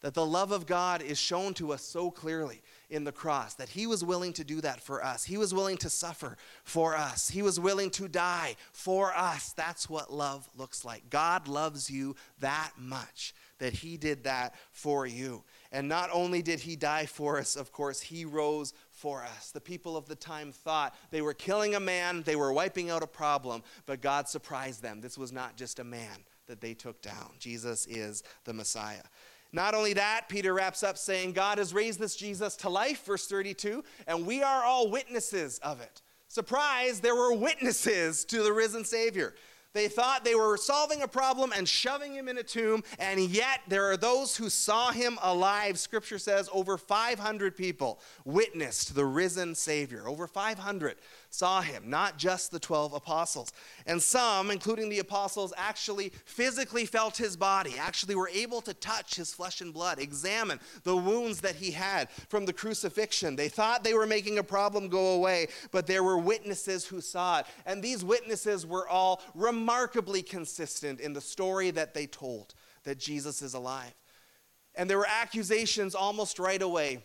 That 0.00 0.14
the 0.14 0.24
love 0.24 0.52
of 0.52 0.64
God 0.64 1.02
is 1.02 1.18
shown 1.18 1.54
to 1.54 1.72
us 1.72 1.82
so 1.82 2.12
clearly 2.12 2.62
in 2.88 3.02
the 3.02 3.10
cross, 3.10 3.54
that 3.54 3.68
He 3.68 3.88
was 3.88 4.04
willing 4.04 4.32
to 4.34 4.44
do 4.44 4.60
that 4.60 4.80
for 4.80 5.04
us. 5.04 5.24
He 5.24 5.36
was 5.36 5.52
willing 5.52 5.76
to 5.78 5.90
suffer 5.90 6.36
for 6.62 6.96
us. 6.96 7.28
He 7.28 7.42
was 7.42 7.58
willing 7.58 7.90
to 7.90 8.06
die 8.06 8.54
for 8.72 9.12
us. 9.12 9.52
That's 9.54 9.90
what 9.90 10.12
love 10.12 10.48
looks 10.56 10.84
like. 10.84 11.10
God 11.10 11.48
loves 11.48 11.90
you 11.90 12.14
that 12.38 12.70
much 12.78 13.34
that 13.58 13.72
He 13.72 13.96
did 13.96 14.22
that 14.22 14.54
for 14.70 15.04
you. 15.04 15.42
And 15.72 15.88
not 15.88 16.10
only 16.12 16.42
did 16.42 16.60
He 16.60 16.76
die 16.76 17.06
for 17.06 17.38
us, 17.38 17.56
of 17.56 17.72
course, 17.72 18.00
He 18.00 18.24
rose 18.24 18.72
for 18.98 19.22
us. 19.22 19.52
The 19.52 19.60
people 19.60 19.96
of 19.96 20.06
the 20.06 20.16
time 20.16 20.50
thought 20.50 20.94
they 21.10 21.22
were 21.22 21.34
killing 21.34 21.76
a 21.76 21.80
man, 21.80 22.22
they 22.24 22.36
were 22.36 22.52
wiping 22.52 22.90
out 22.90 23.02
a 23.02 23.06
problem, 23.06 23.62
but 23.86 24.00
God 24.00 24.28
surprised 24.28 24.82
them. 24.82 25.00
This 25.00 25.16
was 25.16 25.32
not 25.32 25.56
just 25.56 25.78
a 25.78 25.84
man 25.84 26.24
that 26.46 26.60
they 26.60 26.74
took 26.74 27.00
down. 27.00 27.30
Jesus 27.38 27.86
is 27.86 28.24
the 28.44 28.52
Messiah. 28.52 29.04
Not 29.52 29.74
only 29.74 29.92
that, 29.94 30.28
Peter 30.28 30.52
wraps 30.52 30.82
up 30.82 30.98
saying, 30.98 31.32
God 31.32 31.58
has 31.58 31.72
raised 31.72 32.00
this 32.00 32.16
Jesus 32.16 32.56
to 32.56 32.68
life, 32.68 33.04
verse 33.04 33.26
32, 33.26 33.84
and 34.06 34.26
we 34.26 34.42
are 34.42 34.64
all 34.64 34.90
witnesses 34.90 35.58
of 35.60 35.80
it. 35.80 36.02
Surprise, 36.26 37.00
there 37.00 37.14
were 37.14 37.32
witnesses 37.32 38.24
to 38.26 38.42
the 38.42 38.52
risen 38.52 38.84
Savior. 38.84 39.34
They 39.74 39.88
thought 39.88 40.24
they 40.24 40.34
were 40.34 40.56
solving 40.56 41.02
a 41.02 41.08
problem 41.08 41.52
and 41.54 41.68
shoving 41.68 42.14
him 42.14 42.28
in 42.28 42.38
a 42.38 42.42
tomb, 42.42 42.82
and 42.98 43.20
yet 43.20 43.60
there 43.68 43.90
are 43.90 43.96
those 43.96 44.36
who 44.36 44.48
saw 44.48 44.90
him 44.90 45.18
alive. 45.22 45.78
Scripture 45.78 46.18
says 46.18 46.48
over 46.52 46.78
500 46.78 47.56
people 47.56 48.00
witnessed 48.24 48.94
the 48.94 49.04
risen 49.04 49.54
Savior. 49.54 50.08
Over 50.08 50.26
500 50.26 50.96
saw 51.30 51.60
him, 51.60 51.90
not 51.90 52.18
just 52.18 52.50
the 52.50 52.58
12 52.58 52.94
apostles. 52.94 53.52
And 53.86 54.02
some, 54.02 54.50
including 54.50 54.88
the 54.88 54.98
apostles, 54.98 55.52
actually 55.56 56.12
physically 56.24 56.86
felt 56.86 57.16
his 57.16 57.36
body, 57.36 57.74
actually 57.78 58.14
were 58.14 58.30
able 58.30 58.60
to 58.62 58.74
touch 58.74 59.16
his 59.16 59.32
flesh 59.32 59.60
and 59.60 59.72
blood, 59.72 59.98
examine 59.98 60.60
the 60.84 60.96
wounds 60.96 61.40
that 61.42 61.56
he 61.56 61.70
had 61.72 62.10
from 62.28 62.46
the 62.46 62.52
crucifixion. 62.52 63.36
They 63.36 63.48
thought 63.48 63.84
they 63.84 63.94
were 63.94 64.06
making 64.06 64.38
a 64.38 64.42
problem 64.42 64.88
go 64.88 65.14
away, 65.14 65.48
but 65.70 65.86
there 65.86 66.02
were 66.02 66.18
witnesses 66.18 66.86
who 66.86 67.00
saw 67.00 67.40
it. 67.40 67.46
And 67.66 67.82
these 67.82 68.04
witnesses 68.04 68.66
were 68.66 68.88
all 68.88 69.22
remarkably 69.34 70.22
consistent 70.22 71.00
in 71.00 71.12
the 71.12 71.20
story 71.20 71.70
that 71.72 71.94
they 71.94 72.06
told 72.06 72.54
that 72.84 72.98
Jesus 72.98 73.42
is 73.42 73.54
alive. 73.54 73.94
And 74.74 74.88
there 74.88 74.98
were 74.98 75.08
accusations 75.08 75.94
almost 75.94 76.38
right 76.38 76.62
away 76.62 77.02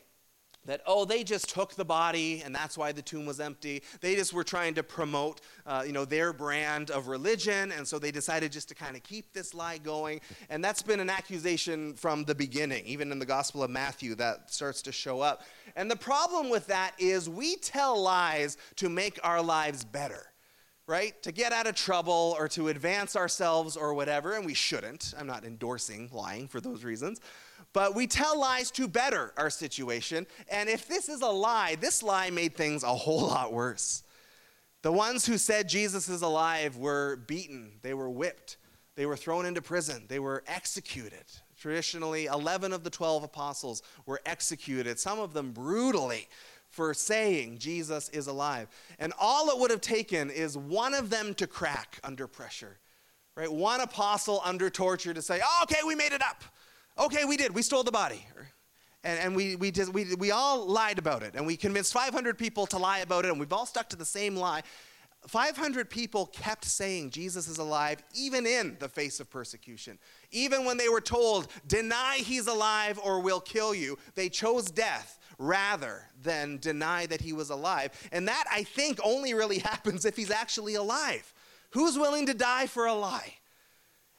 that 0.65 0.82
oh 0.86 1.06
they 1.06 1.23
just 1.23 1.49
took 1.49 1.76
the 1.76 1.86
body 1.86 2.41
and 2.43 2.54
that's 2.54 2.78
why 2.78 2.91
the 2.91 3.02
tomb 3.02 3.26
was 3.26 3.39
empty 3.39 3.84
they 4.02 4.15
just 4.15 4.34
were 4.34 4.43
trying 4.43 4.73
to 4.73 4.84
promote 4.84 5.41
uh, 5.65 5.84
you 5.86 5.91
know 5.91 6.06
their 6.06 6.34
brand 6.34 6.91
of 6.91 7.08
religion 7.08 7.71
and 7.71 7.88
so 7.88 7.99
they 7.99 8.12
decided 8.12 8.52
just 8.52 8.69
to 8.69 8.76
kind 8.76 8.95
of 8.95 9.04
keep 9.04 9.34
this 9.34 9.54
lie 9.54 9.78
going 9.78 10.19
and 10.49 10.63
that's 10.63 10.82
been 10.82 10.99
an 10.99 11.10
accusation 11.10 11.93
from 11.93 12.23
the 12.23 12.36
beginning 12.36 12.86
even 12.86 13.12
in 13.12 13.19
the 13.19 13.26
gospel 13.26 13.63
of 13.63 13.69
matthew 13.69 14.15
that 14.15 14.52
starts 14.52 14.82
to 14.82 14.91
show 14.91 15.21
up 15.21 15.43
and 15.76 15.89
the 15.89 15.95
problem 15.95 16.49
with 16.49 16.67
that 16.67 16.93
is 16.97 17.30
we 17.30 17.56
tell 17.58 18.02
lies 18.02 18.58
to 18.76 18.89
make 18.89 19.19
our 19.23 19.41
lives 19.41 19.84
better 19.84 20.28
right? 20.88 21.21
To 21.23 21.32
get 21.32 21.54
out 21.54 21.67
of 21.67 21.76
trouble 21.76 22.36
or 22.38 22.47
to 22.49 22.67
advance 22.67 23.15
ourselves 23.15 23.78
or 23.78 23.93
whatever, 23.93 24.36
and 24.36 24.45
we 24.45 24.54
shouldn't. 24.54 25.13
I'm 25.17 25.28
not 25.28 25.45
endorsing 25.45 26.10
lying 26.12 26.47
for 26.47 26.60
those 26.60 26.84
reasons. 26.84 27.21
But 27.73 27.95
we 27.95 28.05
tell 28.05 28.39
lies 28.39 28.69
to 28.71 28.88
better 28.88 29.33
our 29.36 29.49
situation. 29.49 30.27
And 30.49 30.69
if 30.69 30.88
this 30.88 31.09
is 31.09 31.21
a 31.21 31.27
lie, 31.27 31.75
this 31.75 32.03
lie 32.03 32.29
made 32.29 32.55
things 32.55 32.83
a 32.83 32.93
whole 32.93 33.27
lot 33.27 33.51
worse. 33.51 34.03
The 34.83 34.91
ones 34.91 35.25
who 35.25 35.38
said 35.38 35.67
Jesus 35.67 36.07
is 36.07 36.21
alive 36.21 36.77
were 36.77 37.15
beaten, 37.15 37.71
they 37.81 37.93
were 37.93 38.09
whipped, 38.09 38.57
they 38.95 39.05
were 39.05 39.15
thrown 39.15 39.45
into 39.45 39.62
prison, 39.62 40.03
they 40.07 40.19
were 40.19 40.43
executed. 40.45 41.23
Traditionally, 41.57 42.25
11 42.25 42.73
of 42.73 42.83
the 42.83 42.89
12 42.89 43.23
apostles 43.23 43.81
were 44.05 44.19
executed, 44.25 44.99
some 44.99 45.19
of 45.19 45.33
them 45.33 45.51
brutally, 45.51 46.27
for 46.69 46.93
saying 46.93 47.59
Jesus 47.59 48.09
is 48.09 48.27
alive. 48.27 48.67
And 48.99 49.13
all 49.17 49.49
it 49.49 49.57
would 49.57 49.71
have 49.71 49.79
taken 49.79 50.29
is 50.29 50.57
one 50.57 50.93
of 50.93 51.09
them 51.09 51.33
to 51.36 51.47
crack 51.47 51.99
under 52.03 52.27
pressure, 52.27 52.77
right? 53.38 53.51
One 53.51 53.79
apostle 53.79 54.41
under 54.43 54.69
torture 54.69 55.13
to 55.13 55.21
say, 55.21 55.39
oh, 55.43 55.59
okay, 55.63 55.79
we 55.88 55.95
made 55.95 56.12
it 56.12 56.21
up. 56.21 56.43
Okay, 56.97 57.25
we 57.25 57.38
did. 57.38 57.53
We 57.53 57.62
stole 57.62 57.84
the 57.84 57.91
body. 57.91 58.25
And, 59.03 59.19
and 59.19 59.36
we, 59.36 59.56
we, 59.58 59.71
just, 59.71 59.93
we, 59.93 60.15
we 60.15 60.32
all 60.32 60.65
lied 60.65 60.97
about 60.97 61.23
it. 61.23 61.34
And 61.36 61.45
we 61.45 61.58
convinced 61.58 61.91
500 61.93 62.38
people 62.38 62.65
to 62.67 62.77
lie 62.77 62.99
about 62.99 63.25
it. 63.25 63.32
And 63.32 63.39
we've 63.39 63.51
all 63.51 63.65
stuck 63.65 63.89
to 63.89 63.97
the 63.97 64.06
same 64.06 64.36
lie. 64.36 64.62
500 65.27 65.89
people 65.89 66.25
kept 66.27 66.65
saying 66.65 67.10
Jesus 67.12 67.47
is 67.47 67.58
alive, 67.58 68.03
even 68.13 68.45
in 68.45 68.75
the 68.79 68.89
face 68.89 69.19
of 69.19 69.29
persecution. 69.29 69.97
Even 70.32 70.65
when 70.65 70.77
they 70.77 70.89
were 70.89 71.01
told, 71.01 71.47
deny 71.67 72.17
he's 72.17 72.47
alive 72.47 72.99
or 73.03 73.21
we'll 73.21 73.39
kill 73.39 73.73
you, 73.73 73.97
they 74.15 74.27
chose 74.27 74.69
death 74.69 75.19
rather 75.38 76.10
than 76.21 76.58
deny 76.58 77.06
that 77.06 77.21
he 77.21 77.34
was 77.34 77.49
alive. 77.49 77.91
And 78.12 78.27
that, 78.27 78.45
I 78.51 78.63
think, 78.63 78.99
only 79.03 79.34
really 79.34 79.60
happens 79.60 80.06
if 80.06 80.15
he's 80.15 80.32
actually 80.32 80.75
alive. 80.75 81.34
Who's 81.71 81.97
willing 81.97 82.25
to 82.27 82.34
die 82.34 82.67
for 82.67 82.86
a 82.86 82.93
lie? 82.93 83.34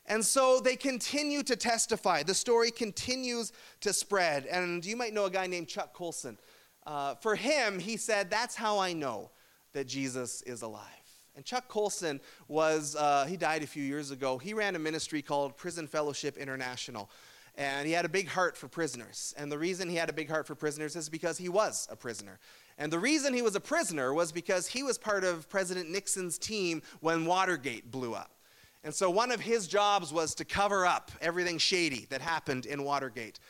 And 0.06 0.24
so 0.24 0.60
they 0.60 0.76
continue 0.76 1.42
to 1.44 1.56
testify. 1.56 2.22
The 2.22 2.34
story 2.34 2.70
continues 2.70 3.52
to 3.80 3.92
spread. 3.92 4.46
And 4.46 4.84
you 4.84 4.96
might 4.96 5.14
know 5.14 5.24
a 5.24 5.30
guy 5.30 5.46
named 5.46 5.68
Chuck 5.68 5.94
Colson. 5.94 6.38
Uh, 6.86 7.14
for 7.14 7.34
him, 7.34 7.78
he 7.78 7.96
said, 7.96 8.30
That's 8.30 8.54
how 8.54 8.78
I 8.78 8.92
know 8.92 9.30
that 9.72 9.86
Jesus 9.86 10.42
is 10.42 10.62
alive. 10.62 10.82
And 11.36 11.44
Chuck 11.44 11.68
Colson 11.68 12.20
was, 12.46 12.94
uh, 12.94 13.26
he 13.28 13.36
died 13.36 13.62
a 13.62 13.66
few 13.66 13.82
years 13.82 14.10
ago. 14.10 14.38
He 14.38 14.54
ran 14.54 14.76
a 14.76 14.78
ministry 14.78 15.20
called 15.20 15.56
Prison 15.56 15.86
Fellowship 15.86 16.36
International. 16.36 17.10
And 17.56 17.86
he 17.86 17.92
had 17.92 18.04
a 18.04 18.08
big 18.08 18.28
heart 18.28 18.56
for 18.56 18.68
prisoners. 18.68 19.34
And 19.36 19.50
the 19.50 19.58
reason 19.58 19.88
he 19.88 19.96
had 19.96 20.10
a 20.10 20.12
big 20.12 20.28
heart 20.28 20.46
for 20.46 20.54
prisoners 20.54 20.96
is 20.96 21.08
because 21.08 21.38
he 21.38 21.48
was 21.48 21.88
a 21.90 21.96
prisoner. 21.96 22.38
And 22.78 22.92
the 22.92 22.98
reason 22.98 23.32
he 23.32 23.42
was 23.42 23.54
a 23.54 23.60
prisoner 23.60 24.12
was 24.12 24.32
because 24.32 24.66
he 24.66 24.82
was 24.82 24.98
part 24.98 25.24
of 25.24 25.48
President 25.48 25.90
Nixon's 25.90 26.36
team 26.36 26.82
when 27.00 27.26
Watergate 27.26 27.90
blew 27.90 28.14
up. 28.14 28.32
And 28.84 28.94
so 28.94 29.08
one 29.08 29.32
of 29.32 29.40
his 29.40 29.66
jobs 29.66 30.12
was 30.12 30.34
to 30.36 30.44
cover 30.44 30.84
up 30.84 31.10
everything 31.22 31.56
shady 31.56 32.06
that 32.10 32.20
happened 32.20 32.66
in 32.66 32.84
Watergate. 32.84 33.40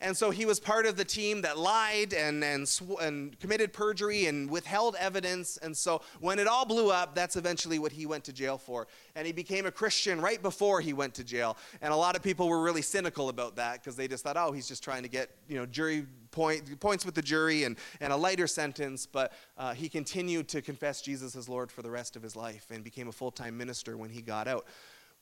And 0.00 0.16
so 0.16 0.30
he 0.30 0.46
was 0.46 0.60
part 0.60 0.86
of 0.86 0.96
the 0.96 1.04
team 1.04 1.42
that 1.42 1.58
lied 1.58 2.12
and, 2.12 2.42
and, 2.42 2.68
sw- 2.68 3.00
and 3.00 3.38
committed 3.40 3.72
perjury 3.72 4.26
and 4.26 4.50
withheld 4.50 4.96
evidence. 4.98 5.56
And 5.58 5.76
so 5.76 6.02
when 6.20 6.38
it 6.38 6.46
all 6.46 6.64
blew 6.64 6.90
up, 6.90 7.14
that's 7.14 7.36
eventually 7.36 7.78
what 7.78 7.92
he 7.92 8.06
went 8.06 8.24
to 8.24 8.32
jail 8.32 8.58
for. 8.58 8.86
And 9.14 9.26
he 9.26 9.32
became 9.32 9.66
a 9.66 9.70
Christian 9.70 10.20
right 10.20 10.42
before 10.42 10.80
he 10.80 10.92
went 10.92 11.14
to 11.14 11.24
jail. 11.24 11.56
And 11.80 11.92
a 11.92 11.96
lot 11.96 12.16
of 12.16 12.22
people 12.22 12.48
were 12.48 12.62
really 12.62 12.82
cynical 12.82 13.28
about 13.28 13.56
that 13.56 13.82
because 13.82 13.96
they 13.96 14.08
just 14.08 14.24
thought, 14.24 14.36
oh, 14.36 14.52
he's 14.52 14.68
just 14.68 14.82
trying 14.82 15.02
to 15.02 15.08
get 15.08 15.30
you 15.48 15.56
know, 15.56 15.66
jury 15.66 16.06
point, 16.30 16.80
points 16.80 17.06
with 17.06 17.14
the 17.14 17.22
jury 17.22 17.64
and, 17.64 17.76
and 18.00 18.12
a 18.12 18.16
lighter 18.16 18.46
sentence. 18.46 19.06
But 19.06 19.32
uh, 19.56 19.74
he 19.74 19.88
continued 19.88 20.48
to 20.48 20.62
confess 20.62 21.00
Jesus 21.00 21.36
as 21.36 21.48
Lord 21.48 21.70
for 21.70 21.82
the 21.82 21.90
rest 21.90 22.16
of 22.16 22.22
his 22.22 22.36
life 22.36 22.66
and 22.70 22.82
became 22.82 23.08
a 23.08 23.12
full 23.12 23.30
time 23.30 23.56
minister 23.56 23.96
when 23.96 24.10
he 24.10 24.20
got 24.20 24.48
out. 24.48 24.66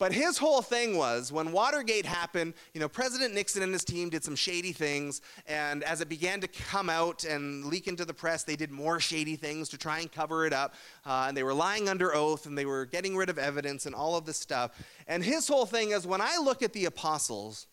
But 0.03 0.13
his 0.13 0.37
whole 0.37 0.63
thing 0.63 0.97
was 0.97 1.31
when 1.31 1.53
Watergate 1.53 2.07
happened, 2.07 2.55
you 2.75 2.81
know, 2.81 2.89
President 2.89 3.35
Nixon 3.35 3.63
and 3.63 3.73
his 3.73 3.85
team 3.85 4.11
did 4.11 4.25
some 4.25 4.35
shady 4.35 4.73
things. 4.73 5.21
And 5.47 5.85
as 5.85 6.01
it 6.01 6.09
began 6.09 6.41
to 6.41 6.49
come 6.49 6.91
out 6.91 7.23
and 7.23 7.65
leak 7.67 7.87
into 7.87 8.05
the 8.05 8.13
press, 8.13 8.43
they 8.43 8.57
did 8.57 8.73
more 8.73 8.99
shady 8.99 9.37
things 9.37 9.69
to 9.69 9.79
try 9.79 10.01
and 10.01 10.11
cover 10.11 10.45
it 10.45 10.53
up. 10.53 10.75
Uh, 11.07 11.27
and 11.29 11.37
they 11.37 11.45
were 11.45 11.55
lying 11.55 11.89
under 11.89 12.13
oath 12.13 12.47
and 12.47 12.59
they 12.59 12.67
were 12.67 12.85
getting 12.85 13.17
rid 13.17 13.31
of 13.31 13.39
evidence 13.39 13.87
and 13.87 13.95
all 13.95 14.17
of 14.17 14.25
this 14.25 14.39
stuff. 14.39 14.73
And 15.07 15.23
his 15.23 15.47
whole 15.47 15.67
thing 15.67 15.91
is 15.91 16.05
when 16.05 16.21
I 16.21 16.37
look 16.43 16.65
at 16.65 16.73
the 16.73 16.87
apostles, 16.87 17.69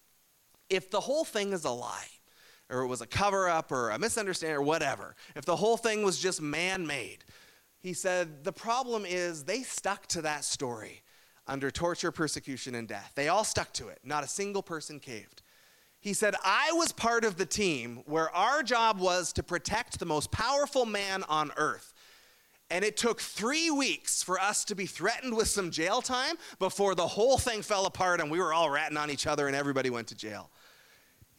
if 0.69 0.91
the 0.91 0.99
whole 0.99 1.25
thing 1.25 1.51
is 1.51 1.65
a 1.65 1.71
lie, 1.71 2.09
or 2.69 2.81
it 2.81 2.87
was 2.89 3.01
a 3.01 3.07
cover 3.07 3.49
up 3.49 3.71
or 3.71 3.89
a 3.89 3.97
misunderstanding 3.97 4.55
or 4.55 4.61
whatever, 4.61 5.15
if 5.35 5.45
the 5.45 5.55
whole 5.55 5.77
thing 5.77 6.03
was 6.03 6.19
just 6.19 6.43
man 6.43 6.85
made, 6.85 7.23
he 7.79 7.93
said, 7.93 8.43
the 8.43 8.53
problem 8.53 9.03
is 9.03 9.45
they 9.45 9.63
stuck 9.63 10.05
to 10.09 10.21
that 10.21 10.43
story 10.43 11.01
under 11.49 11.71
torture, 11.71 12.11
persecution, 12.11 12.75
and 12.75 12.87
death. 12.87 13.11
They 13.15 13.27
all 13.27 13.43
stuck 13.43 13.73
to 13.73 13.89
it, 13.89 13.99
not 14.03 14.23
a 14.23 14.27
single 14.27 14.61
person 14.61 14.99
caved. 14.99 15.41
He 15.99 16.13
said, 16.13 16.35
I 16.45 16.71
was 16.73 16.93
part 16.93 17.25
of 17.25 17.35
the 17.37 17.45
team 17.45 18.03
where 18.05 18.33
our 18.33 18.63
job 18.63 18.99
was 18.99 19.33
to 19.33 19.43
protect 19.43 19.99
the 19.99 20.05
most 20.05 20.31
powerful 20.31 20.85
man 20.85 21.23
on 21.27 21.51
earth. 21.57 21.93
And 22.71 22.85
it 22.85 22.97
took 22.97 23.19
three 23.19 23.71
weeks 23.71 24.21
for 24.21 24.39
us 24.39 24.63
to 24.65 24.75
be 24.75 24.85
threatened 24.85 25.35
with 25.35 25.47
some 25.47 25.71
jail 25.71 26.01
time 26.01 26.35
before 26.59 26.93
the 26.93 27.07
whole 27.07 27.37
thing 27.39 27.63
fell 27.63 27.87
apart 27.87 28.21
and 28.21 28.29
we 28.29 28.39
were 28.39 28.53
all 28.53 28.69
ratting 28.69 28.97
on 28.97 29.09
each 29.09 29.25
other 29.25 29.47
and 29.47 29.55
everybody 29.55 29.89
went 29.89 30.07
to 30.09 30.15
jail. 30.15 30.51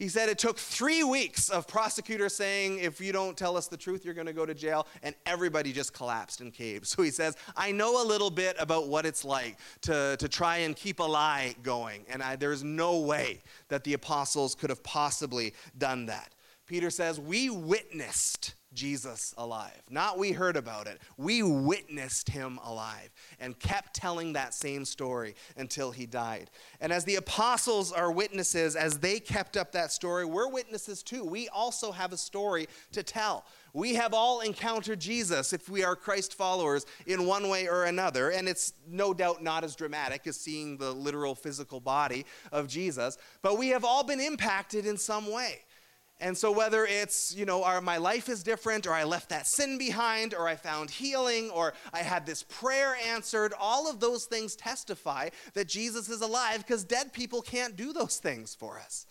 He 0.01 0.09
said 0.09 0.31
it 0.31 0.39
took 0.39 0.57
three 0.59 1.05
weeks 1.05 1.51
of 1.51 1.69
prosecutors 1.69 2.35
saying, 2.35 2.79
if 2.79 3.03
you 3.03 3.13
don't 3.13 3.37
tell 3.37 3.55
us 3.55 3.69
the 3.69 3.77
truth, 3.77 4.03
you're 4.03 4.15
going 4.15 4.27
to 4.27 4.33
go 4.33 4.47
to 4.47 4.55
jail. 4.55 4.87
And 5.03 5.15
everybody 5.27 5.75
just 5.75 5.93
collapsed 5.93 6.41
and 6.41 6.55
caved. 6.55 6.87
So 6.87 7.03
he 7.03 7.11
says, 7.11 7.37
I 7.55 7.71
know 7.71 8.03
a 8.03 8.07
little 8.07 8.31
bit 8.31 8.57
about 8.59 8.89
what 8.89 9.05
it's 9.05 9.27
like 9.27 9.59
to, 9.83 10.17
to 10.19 10.27
try 10.27 10.59
and 10.59 10.75
keep 10.75 11.01
a 11.01 11.05
lie 11.05 11.55
going. 11.63 12.07
And 12.09 12.23
I, 12.23 12.37
there's 12.37 12.65
no 12.65 13.01
way 13.01 13.43
that 13.69 13.85
the 13.85 13.93
apostles 13.93 14.55
could 14.55 14.71
have 14.71 14.83
possibly 14.83 15.53
done 15.77 16.07
that. 16.07 16.35
Peter 16.67 16.89
says, 16.89 17.21
We 17.21 17.51
witnessed 17.51 18.55
Jesus 18.73 19.35
alive. 19.37 19.83
Not 19.91 20.19
we 20.19 20.33
heard 20.33 20.57
about 20.57 20.87
it, 20.87 21.01
we 21.17 21.43
witnessed 21.43 22.29
him 22.29 22.59
alive 22.65 23.11
and 23.39 23.59
kept 23.59 23.95
telling 23.95 24.33
that 24.35 24.55
same 24.55 24.85
story 24.85 25.35
until 25.57 25.91
he 25.91 26.07
died. 26.07 26.51
And 26.81 26.93
as 26.93 27.05
the 27.05 27.17
apostles 27.17 27.93
are 27.93 28.13
witnesses, 28.13 28.77
as 28.77 28.99
they 28.99 29.19
kept 29.19 29.57
up 29.57 29.73
that 29.73 29.93
story, 29.93 30.25
we're 30.25 30.49
witnesses 30.49 31.03
too. 31.03 31.25
We 31.25 31.49
also 31.49 31.93
have 31.93 32.13
a 32.13 32.17
story 32.17 32.69
to 32.93 33.03
tell. 33.03 33.45
We 33.73 33.95
have 33.95 34.15
all 34.15 34.41
encountered 34.41 35.01
Jesus 35.01 35.53
if 35.53 35.69
we 35.69 35.85
are 35.85 35.95
Christ 35.95 36.35
followers 36.35 36.87
in 37.07 37.27
one 37.27 37.49
way 37.49 37.69
or 37.69 37.85
another. 37.85 38.31
And 38.31 38.49
it's 38.49 38.73
no 38.89 39.15
doubt 39.15 39.43
not 39.43 39.63
as 39.65 39.77
dramatic 39.77 40.27
as 40.27 40.37
seeing 40.37 40.77
the 40.77 40.93
literal 40.93 41.35
physical 41.35 41.81
body 41.81 42.27
of 42.51 42.67
Jesus, 42.67 43.17
but 43.43 43.59
we 43.59 43.69
have 43.69 43.85
all 43.85 44.03
been 44.03 44.21
impacted 44.21 44.87
in 44.87 44.97
some 44.97 45.31
way. 45.31 45.61
And 46.21 46.37
so, 46.37 46.53
whether 46.53 46.85
it's, 46.85 47.35
you 47.35 47.47
know, 47.47 47.65
our, 47.65 47.81
my 47.81 47.97
life 47.97 48.29
is 48.29 48.43
different, 48.43 48.87
or 48.87 48.93
I 48.93 49.05
left 49.05 49.31
that 49.31 49.47
sin 49.47 49.79
behind, 49.79 50.35
or 50.35 50.47
I 50.47 50.55
found 50.55 50.91
healing, 50.91 51.51
or 51.51 51.73
I 51.95 52.01
had 52.01 52.27
this 52.27 52.43
prayer 52.43 52.95
answered, 53.09 53.55
all 53.59 53.89
of 53.89 54.01
those 54.01 54.27
things 54.27 54.55
testify 54.55 55.31
that 55.55 55.67
Jesus 55.67 56.11
is 56.11 56.21
alive 56.21 56.59
because 56.59 56.85
dead 56.85 57.15
people 57.15 57.41
can't 57.41 57.75
do 57.75 57.95
those 57.95 58.19
things 58.19 58.55
for 58.55 58.79
us. 58.79 59.07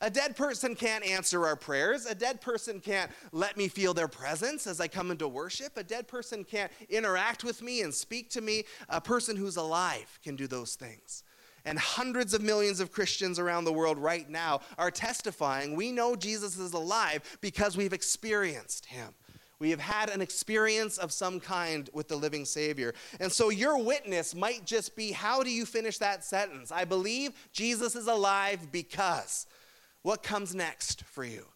A 0.00 0.10
dead 0.10 0.36
person 0.36 0.74
can't 0.74 1.04
answer 1.04 1.46
our 1.46 1.54
prayers. 1.54 2.06
A 2.06 2.14
dead 2.14 2.40
person 2.40 2.80
can't 2.80 3.10
let 3.30 3.56
me 3.56 3.68
feel 3.68 3.94
their 3.94 4.08
presence 4.08 4.66
as 4.66 4.80
I 4.80 4.88
come 4.88 5.12
into 5.12 5.28
worship. 5.28 5.76
A 5.76 5.84
dead 5.84 6.08
person 6.08 6.42
can't 6.42 6.72
interact 6.90 7.44
with 7.44 7.62
me 7.62 7.82
and 7.82 7.94
speak 7.94 8.28
to 8.30 8.40
me. 8.40 8.64
A 8.88 9.00
person 9.00 9.36
who's 9.36 9.56
alive 9.56 10.18
can 10.24 10.34
do 10.34 10.48
those 10.48 10.74
things. 10.74 11.22
And 11.64 11.78
hundreds 11.78 12.34
of 12.34 12.42
millions 12.42 12.80
of 12.80 12.90
Christians 12.90 13.38
around 13.38 13.64
the 13.64 13.72
world 13.72 13.98
right 13.98 14.28
now 14.28 14.60
are 14.78 14.90
testifying 14.90 15.76
we 15.76 15.92
know 15.92 16.16
Jesus 16.16 16.58
is 16.58 16.72
alive 16.72 17.38
because 17.40 17.76
we've 17.76 17.92
experienced 17.92 18.86
him. 18.86 19.14
We 19.60 19.70
have 19.70 19.80
had 19.80 20.10
an 20.10 20.20
experience 20.20 20.98
of 20.98 21.12
some 21.12 21.38
kind 21.38 21.88
with 21.92 22.08
the 22.08 22.16
living 22.16 22.44
Savior. 22.44 22.94
And 23.20 23.30
so 23.30 23.48
your 23.50 23.78
witness 23.78 24.34
might 24.34 24.64
just 24.64 24.96
be 24.96 25.12
how 25.12 25.44
do 25.44 25.50
you 25.50 25.64
finish 25.64 25.98
that 25.98 26.24
sentence? 26.24 26.72
I 26.72 26.84
believe 26.84 27.30
Jesus 27.52 27.94
is 27.94 28.08
alive 28.08 28.72
because. 28.72 29.46
What 30.02 30.24
comes 30.24 30.52
next 30.52 31.04
for 31.04 31.22
you? 31.24 31.46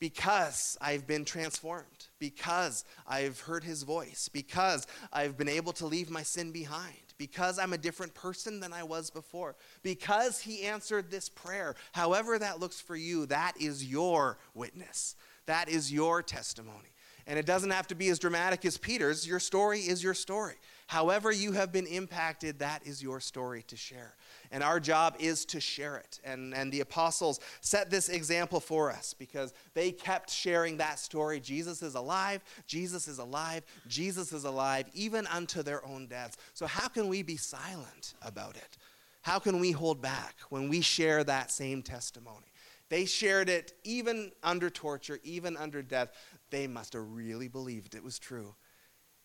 Because 0.00 0.76
I've 0.80 1.06
been 1.06 1.24
transformed, 1.24 2.08
because 2.18 2.84
I've 3.06 3.38
heard 3.40 3.62
his 3.62 3.82
voice, 3.82 4.28
because 4.32 4.86
I've 5.12 5.36
been 5.36 5.48
able 5.48 5.72
to 5.74 5.86
leave 5.86 6.10
my 6.10 6.22
sin 6.22 6.50
behind 6.52 6.96
because 7.20 7.58
I'm 7.58 7.74
a 7.74 7.78
different 7.78 8.14
person 8.14 8.60
than 8.60 8.72
I 8.72 8.82
was 8.82 9.10
before, 9.10 9.54
because 9.82 10.40
he 10.40 10.62
answered 10.62 11.10
this 11.10 11.28
prayer. 11.28 11.74
However, 11.92 12.38
that 12.38 12.60
looks 12.60 12.80
for 12.80 12.96
you, 12.96 13.26
that 13.26 13.52
is 13.60 13.84
your 13.84 14.38
witness, 14.54 15.16
that 15.44 15.68
is 15.68 15.92
your 15.92 16.22
testimony. 16.22 16.94
And 17.26 17.38
it 17.38 17.44
doesn't 17.44 17.72
have 17.72 17.86
to 17.88 17.94
be 17.94 18.08
as 18.08 18.18
dramatic 18.18 18.64
as 18.64 18.78
Peter's. 18.78 19.26
Your 19.26 19.38
story 19.38 19.80
is 19.80 20.02
your 20.02 20.14
story. 20.14 20.54
However, 20.86 21.30
you 21.30 21.52
have 21.52 21.72
been 21.72 21.86
impacted, 21.86 22.60
that 22.60 22.86
is 22.86 23.02
your 23.02 23.20
story 23.20 23.64
to 23.64 23.76
share. 23.76 24.14
And 24.52 24.64
our 24.64 24.80
job 24.80 25.14
is 25.20 25.44
to 25.46 25.60
share 25.60 25.96
it. 25.96 26.20
And, 26.24 26.52
and 26.54 26.72
the 26.72 26.80
apostles 26.80 27.38
set 27.60 27.88
this 27.88 28.08
example 28.08 28.58
for 28.58 28.90
us 28.90 29.14
because 29.14 29.54
they 29.74 29.92
kept 29.92 30.30
sharing 30.30 30.78
that 30.78 30.98
story. 30.98 31.38
Jesus 31.38 31.82
is 31.82 31.94
alive, 31.94 32.42
Jesus 32.66 33.06
is 33.06 33.18
alive, 33.18 33.62
Jesus 33.86 34.32
is 34.32 34.44
alive, 34.44 34.86
even 34.92 35.26
unto 35.28 35.62
their 35.62 35.86
own 35.86 36.06
deaths. 36.06 36.36
So, 36.54 36.66
how 36.66 36.88
can 36.88 37.08
we 37.08 37.22
be 37.22 37.36
silent 37.36 38.14
about 38.22 38.56
it? 38.56 38.76
How 39.22 39.38
can 39.38 39.60
we 39.60 39.70
hold 39.70 40.00
back 40.00 40.36
when 40.48 40.68
we 40.68 40.80
share 40.80 41.22
that 41.24 41.50
same 41.50 41.82
testimony? 41.82 42.46
They 42.88 43.04
shared 43.04 43.48
it 43.48 43.74
even 43.84 44.32
under 44.42 44.68
torture, 44.68 45.20
even 45.22 45.56
under 45.56 45.80
death. 45.80 46.10
They 46.50 46.66
must 46.66 46.94
have 46.94 47.08
really 47.08 47.46
believed 47.46 47.94
it 47.94 48.02
was 48.02 48.18
true. 48.18 48.54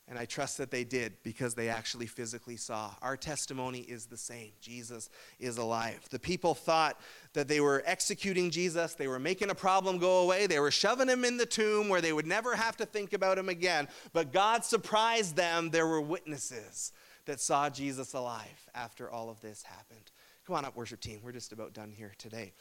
And 0.07 0.19
I 0.19 0.25
trust 0.25 0.59
that 0.59 0.69
they 0.69 0.83
did 0.83 1.13
because 1.23 1.55
they 1.55 1.67
actually 1.67 2.05
physically 2.05 2.57
saw. 2.57 2.93
Our 3.01 3.17
testimony 3.17 3.79
is 3.79 4.05
the 4.05 4.17
same 4.17 4.51
Jesus 4.61 5.09
is 5.39 5.57
alive. 5.57 5.99
The 6.11 6.19
people 6.19 6.53
thought 6.53 6.99
that 7.33 7.47
they 7.47 7.59
were 7.59 7.81
executing 7.87 8.51
Jesus, 8.51 8.93
they 8.93 9.07
were 9.07 9.17
making 9.17 9.49
a 9.49 9.55
problem 9.55 9.97
go 9.97 10.19
away, 10.19 10.45
they 10.45 10.59
were 10.59 10.69
shoving 10.69 11.09
him 11.09 11.25
in 11.25 11.37
the 11.37 11.45
tomb 11.45 11.89
where 11.89 12.01
they 12.01 12.13
would 12.13 12.27
never 12.27 12.55
have 12.55 12.77
to 12.77 12.85
think 12.85 13.13
about 13.13 13.39
him 13.39 13.49
again. 13.49 13.87
But 14.13 14.31
God 14.31 14.63
surprised 14.63 15.35
them. 15.35 15.71
There 15.71 15.87
were 15.87 16.01
witnesses 16.01 16.91
that 17.25 17.39
saw 17.39 17.71
Jesus 17.71 18.13
alive 18.13 18.69
after 18.75 19.09
all 19.09 19.31
of 19.31 19.41
this 19.41 19.63
happened. 19.63 20.11
Come 20.45 20.55
on 20.55 20.65
up, 20.65 20.75
worship 20.75 21.01
team. 21.01 21.21
We're 21.23 21.31
just 21.31 21.51
about 21.51 21.73
done 21.73 21.91
here 21.91 22.13
today. 22.19 22.53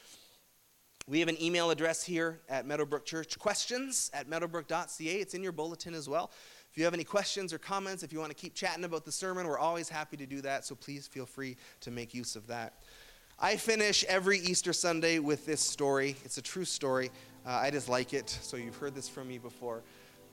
We 1.07 1.21
have 1.21 1.29
an 1.29 1.41
email 1.43 1.71
address 1.71 2.03
here 2.03 2.41
at 2.49 2.67
Meadowbrook 2.67 3.05
Church, 3.05 3.39
questions 3.39 4.11
at 4.15 4.27
meadowbrook.ca. 4.27 5.15
It's 5.21 5.35
in 5.35 5.43
your 5.43 5.53
bulletin 5.53 5.93
as 5.93 6.09
well. 6.09 6.31
If 6.75 6.79
you 6.79 6.85
have 6.87 6.95
any 6.95 7.05
questions 7.05 7.53
or 7.53 7.59
comments, 7.59 8.03
if 8.03 8.13
you 8.13 8.19
want 8.19 8.31
to 8.31 8.35
keep 8.35 8.53
chatting 8.53 8.83
about 8.83 9.05
the 9.05 9.13
sermon, 9.13 9.47
we're 9.47 9.61
always 9.61 9.89
happy 9.89 10.17
to 10.17 10.27
do 10.27 10.41
that, 10.41 10.65
so 10.65 10.75
please 10.75 11.07
feel 11.07 11.25
free 11.25 11.57
to 11.83 11.93
make 11.93 12.13
use 12.13 12.35
of 12.35 12.49
that. 12.49 12.83
I 13.39 13.55
finish 13.55 14.03
every 14.09 14.41
Easter 14.41 14.73
Sunday 14.73 15.21
with 15.21 15.47
this 15.47 15.61
story. 15.61 16.17
It's 16.25 16.37
a 16.37 16.43
true 16.43 16.65
story. 16.65 17.13
Uh, 17.47 17.51
I 17.51 17.71
just 17.71 17.89
like 17.89 18.13
it, 18.13 18.29
so 18.29 18.57
you've 18.57 18.75
heard 18.75 18.93
this 18.97 19.09
from 19.09 19.29
me 19.29 19.39
before. 19.39 19.85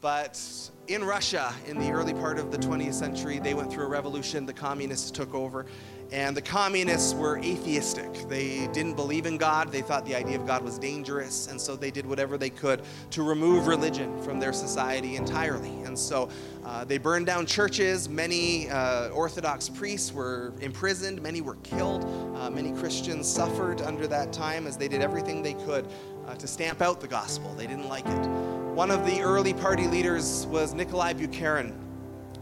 But 0.01 0.41
in 0.88 1.04
Russia, 1.04 1.54
in 1.67 1.77
the 1.77 1.91
early 1.91 2.15
part 2.15 2.39
of 2.39 2.51
the 2.51 2.58
20th 2.58 2.95
century, 2.95 3.38
they 3.38 3.54
went 3.54 3.71
through 3.71 3.86
a 3.86 3.89
revolution. 3.89 4.47
The 4.47 4.54
communists 4.54 5.12
took 5.12 5.36
over, 5.36 5.67
and 6.12 6.36
the 6.36 6.41
communists 6.41 7.13
were 7.13 7.38
atheistic. 7.38 8.28
They 8.28 8.67
didn't 8.74 8.95
believe 8.95 9.26
in 9.26 9.38
God. 9.38 9.71
They 9.71 9.82
thought 9.82 10.06
the 10.06 10.15
idea 10.15 10.38
of 10.38 10.45
God 10.45 10.62
was 10.62 10.78
dangerous. 10.78 11.47
And 11.47 11.60
so 11.60 11.78
they 11.78 11.89
did 11.89 12.06
whatever 12.06 12.38
they 12.38 12.50
could 12.50 12.82
to 13.12 13.24
remove 13.24 13.67
religion 13.67 14.21
from 14.21 14.38
their 14.38 14.52
society 14.52 15.15
entirely. 15.15 15.69
And 15.84 15.97
so 15.97 16.30
uh, 16.65 16.84
they 16.84 16.97
burned 16.97 17.28
down 17.28 17.45
churches. 17.45 18.10
Many 18.10 18.69
uh, 18.69 19.10
Orthodox 19.10 19.69
priests 19.69 20.12
were 20.12 20.54
imprisoned. 20.60 21.21
Many 21.21 21.39
were 21.39 21.56
killed. 21.63 22.04
Uh, 22.36 22.50
many 22.50 22.74
Christians 22.74 23.26
suffered 23.32 23.82
under 23.82 24.06
that 24.08 24.34
time 24.34 24.67
as 24.67 24.76
they 24.76 24.89
did 24.89 25.02
everything 25.02 25.41
they 25.41 25.54
could 25.54 25.88
uh, 26.28 26.36
to 26.36 26.45
stamp 26.45 26.82
out 26.82 27.00
the 27.00 27.08
gospel. 27.08 27.54
They 27.54 27.67
didn't 27.67 27.88
like 27.88 28.06
it. 28.06 28.28
One 28.76 28.91
of 28.91 29.06
the 29.06 29.21
early 29.21 29.54
party 29.54 29.88
leaders 29.88 30.45
was 30.47 30.74
Nikolai 30.74 31.13
Bukharin. 31.13 31.90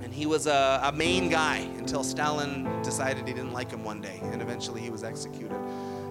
And 0.10 0.18
he 0.18 0.26
was 0.26 0.48
a, 0.48 0.82
a 0.86 0.92
main 0.92 1.30
guy 1.30 1.58
until 1.78 2.04
Stalin 2.04 2.68
decided 2.82 3.28
he 3.28 3.34
didn't 3.36 3.54
like 3.54 3.70
him 3.70 3.84
one 3.84 4.02
day, 4.02 4.20
and 4.24 4.42
eventually 4.42 4.82
he 4.82 4.90
was 4.90 5.04
executed. 5.04 5.56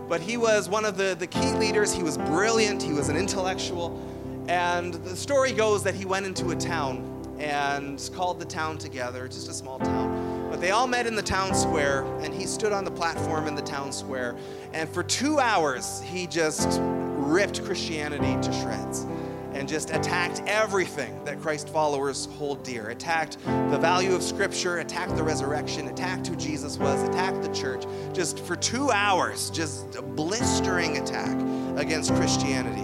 But 0.08 0.20
he 0.20 0.37
was 0.37 0.68
one 0.68 0.84
of 0.84 0.96
the, 0.96 1.16
the 1.18 1.26
key 1.26 1.50
leaders. 1.54 1.92
He 1.92 2.04
was 2.04 2.16
brilliant, 2.16 2.80
he 2.80 2.92
was 2.92 3.08
an 3.08 3.16
intellectual. 3.16 4.00
And 4.48 4.94
the 4.94 5.16
story 5.16 5.50
goes 5.50 5.82
that 5.82 5.96
he 5.96 6.04
went 6.04 6.26
into 6.26 6.50
a 6.50 6.54
town 6.54 7.37
and 7.40 8.08
called 8.14 8.38
the 8.38 8.44
town 8.44 8.78
together, 8.78 9.26
just 9.26 9.48
a 9.48 9.52
small 9.52 9.80
town. 9.80 10.48
But 10.48 10.61
they 10.61 10.70
all 10.70 10.87
met 10.87 11.08
in 11.08 11.16
the 11.16 11.20
town 11.20 11.52
square, 11.52 12.04
and 12.20 12.32
he 12.32 12.46
stood 12.46 12.70
on 12.70 12.84
the 12.84 12.92
platform 12.92 13.48
in 13.48 13.56
the 13.56 13.62
town 13.62 13.90
square. 13.90 14.37
And 14.74 14.88
for 14.88 15.02
two 15.02 15.40
hours, 15.40 16.00
he 16.02 16.28
just 16.28 16.78
ripped 16.80 17.64
Christianity 17.64 18.40
to 18.48 18.52
shreds 18.61 19.06
and 19.52 19.68
just 19.68 19.90
attacked 19.90 20.42
everything 20.46 21.24
that 21.24 21.40
Christ 21.40 21.68
followers 21.68 22.26
hold 22.38 22.62
dear. 22.62 22.90
Attacked 22.90 23.38
the 23.44 23.78
value 23.78 24.14
of 24.14 24.22
Scripture, 24.22 24.78
attacked 24.78 25.16
the 25.16 25.22
resurrection, 25.22 25.88
attacked 25.88 26.26
who 26.26 26.37
Jesus 26.37 26.76
was, 26.78 27.02
attacked 27.02 27.42
the 27.42 27.52
church. 27.54 27.84
Just 28.12 28.40
for 28.40 28.56
two 28.56 28.90
hours, 28.90 29.50
just 29.50 29.96
a 29.96 30.02
blistering 30.02 30.98
attack 30.98 31.37
against 31.78 32.14
Christianity. 32.14 32.82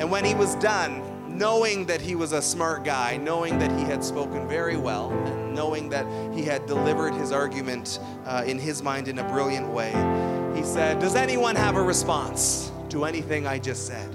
And 0.00 0.10
when 0.10 0.24
he 0.24 0.34
was 0.34 0.54
done, 0.56 1.02
knowing 1.36 1.84
that 1.86 2.00
he 2.00 2.14
was 2.14 2.32
a 2.32 2.42
smart 2.42 2.84
guy, 2.84 3.16
knowing 3.16 3.58
that 3.58 3.70
he 3.78 3.84
had 3.84 4.04
spoken 4.04 4.48
very 4.48 4.76
well, 4.76 5.10
and 5.10 5.54
knowing 5.54 5.88
that 5.88 6.06
he 6.34 6.42
had 6.42 6.66
delivered 6.66 7.12
his 7.14 7.32
argument 7.32 7.98
uh, 8.24 8.44
in 8.46 8.58
his 8.58 8.82
mind 8.82 9.08
in 9.08 9.18
a 9.18 9.28
brilliant 9.28 9.68
way, 9.68 9.90
he 10.56 10.62
said, 10.62 11.00
Does 11.00 11.16
anyone 11.16 11.56
have 11.56 11.76
a 11.76 11.82
response 11.82 12.70
to 12.90 13.04
anything 13.04 13.46
I 13.46 13.58
just 13.58 13.86
said? 13.86 14.14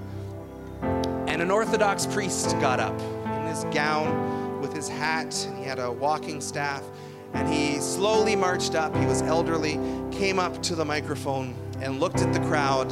And 1.39 1.49
an 1.49 1.52
Orthodox 1.52 2.06
priest 2.06 2.52
got 2.60 2.82
up 2.82 2.99
in 2.99 3.47
his 3.47 3.63
gown 3.73 4.60
with 4.60 4.73
his 4.73 4.89
hat, 4.89 5.47
and 5.47 5.58
he 5.58 5.63
had 5.63 5.80
a 5.80 5.89
walking 5.89 6.41
staff, 6.41 6.84
and 7.34 7.47
he 7.47 7.80
slowly 7.80 8.36
marched 8.36 8.75
up. 8.75 8.93
He 8.93 9.06
was 9.06 9.21
elderly, 9.21 9.80
came 10.12 10.38
up 10.38 10.62
to 10.63 10.75
the 10.75 10.84
microphone, 10.84 11.56
and 11.80 12.02
looked 12.02 12.19
at 12.19 12.34
the 12.34 12.41
crowd 12.41 12.91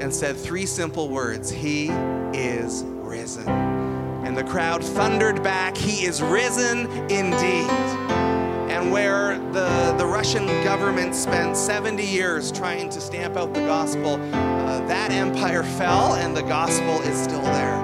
and 0.00 0.12
said 0.12 0.36
three 0.36 0.66
simple 0.66 1.08
words 1.08 1.52
He 1.52 1.86
is 2.32 2.82
risen. 2.84 3.46
And 3.46 4.36
the 4.36 4.42
crowd 4.42 4.82
thundered 4.82 5.44
back, 5.44 5.76
He 5.76 6.04
is 6.04 6.20
risen 6.20 6.90
indeed. 7.08 7.70
And 8.72 8.90
where 8.90 9.38
the, 9.52 9.94
the 9.98 10.04
Russian 10.04 10.46
government 10.64 11.14
spent 11.14 11.56
70 11.56 12.04
years 12.04 12.50
trying 12.50 12.90
to 12.90 13.00
stamp 13.00 13.36
out 13.36 13.54
the 13.54 13.60
gospel, 13.60 14.14
uh, 14.34 14.84
that 14.88 15.12
empire 15.12 15.62
fell 15.62 16.14
and 16.14 16.36
the 16.36 16.42
gospel 16.42 17.00
is 17.02 17.16
still 17.16 17.42
there 17.42 17.83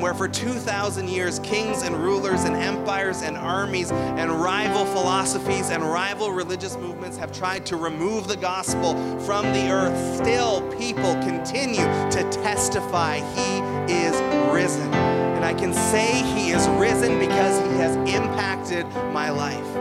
and 0.00 0.04
where 0.04 0.14
for 0.14 0.28
2,000 0.28 1.08
years 1.10 1.40
kings 1.40 1.82
and 1.82 1.94
rulers 1.94 2.44
and 2.44 2.56
empires 2.56 3.20
and 3.20 3.36
armies 3.36 3.92
and 3.92 4.30
rival 4.30 4.86
philosophies 4.86 5.68
and 5.68 5.82
rival 5.82 6.32
religious 6.32 6.74
movements 6.78 7.18
have 7.18 7.30
tried 7.32 7.66
to 7.66 7.76
remove 7.76 8.26
the 8.26 8.36
gospel 8.36 8.94
from 9.20 9.44
the 9.52 9.70
earth, 9.70 10.16
still 10.16 10.62
people 10.78 11.12
continue 11.16 11.84
to 12.10 12.26
testify 12.32 13.18
He 13.18 13.58
is 13.92 14.14
risen. 14.50 14.90
And 14.94 15.44
I 15.44 15.52
can 15.52 15.74
say 15.74 16.22
He 16.34 16.52
is 16.52 16.66
risen 16.80 17.18
because 17.18 17.60
He 17.70 17.76
has 17.76 17.94
impacted 17.96 18.86
my 19.12 19.28
life. 19.28 19.76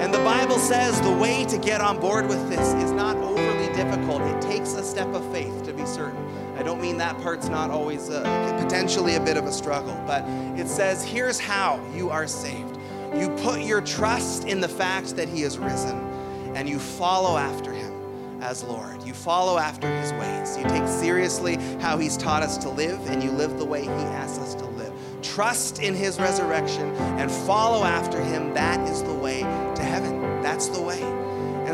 And 0.00 0.14
the 0.14 0.18
Bible 0.18 0.58
says 0.58 1.00
the 1.00 1.10
way 1.10 1.44
to 1.46 1.58
get 1.58 1.80
on 1.80 1.98
board 1.98 2.28
with 2.28 2.48
this 2.48 2.72
is 2.84 2.92
not 2.92 3.16
overly 3.16 3.55
difficult. 3.76 4.22
It 4.22 4.40
takes 4.40 4.72
a 4.72 4.82
step 4.82 5.08
of 5.14 5.30
faith 5.30 5.64
to 5.64 5.72
be 5.72 5.84
certain. 5.84 6.24
I 6.56 6.62
don't 6.62 6.80
mean 6.80 6.96
that 6.98 7.20
part's 7.20 7.48
not 7.48 7.70
always 7.70 8.08
uh, 8.08 8.22
potentially 8.62 9.16
a 9.16 9.20
bit 9.20 9.36
of 9.36 9.44
a 9.44 9.52
struggle, 9.52 9.94
but 10.06 10.24
it 10.58 10.66
says 10.66 11.04
here's 11.04 11.38
how 11.38 11.84
you 11.94 12.08
are 12.08 12.26
saved. 12.26 12.78
You 13.14 13.28
put 13.42 13.60
your 13.60 13.82
trust 13.82 14.44
in 14.44 14.60
the 14.60 14.68
fact 14.68 15.16
that 15.16 15.28
He 15.28 15.42
is 15.42 15.58
risen, 15.58 15.98
and 16.56 16.68
you 16.68 16.78
follow 16.78 17.36
after 17.36 17.72
Him 17.72 18.42
as 18.42 18.62
Lord. 18.64 19.02
You 19.02 19.12
follow 19.12 19.58
after 19.58 19.88
His 20.00 20.12
ways. 20.14 20.56
You 20.56 20.64
take 20.64 20.88
seriously 20.88 21.56
how 21.80 21.98
He's 21.98 22.16
taught 22.16 22.42
us 22.42 22.56
to 22.58 22.70
live, 22.70 22.98
and 23.10 23.22
you 23.22 23.30
live 23.30 23.58
the 23.58 23.64
way 23.64 23.82
He 23.82 23.88
asks 23.88 24.38
us 24.38 24.54
to 24.56 24.64
live. 24.64 24.92
Trust 25.22 25.82
in 25.82 25.94
His 25.94 26.18
resurrection 26.18 26.94
and 27.18 27.30
follow 27.30 27.84
after 27.84 28.22
Him. 28.22 28.54
That 28.54 28.80
is 28.88 29.02
the 29.02 29.14
way 29.14 29.40
to 29.40 29.82
heaven. 29.82 30.20
That's 30.42 30.68
the 30.68 30.80
way. 30.80 31.25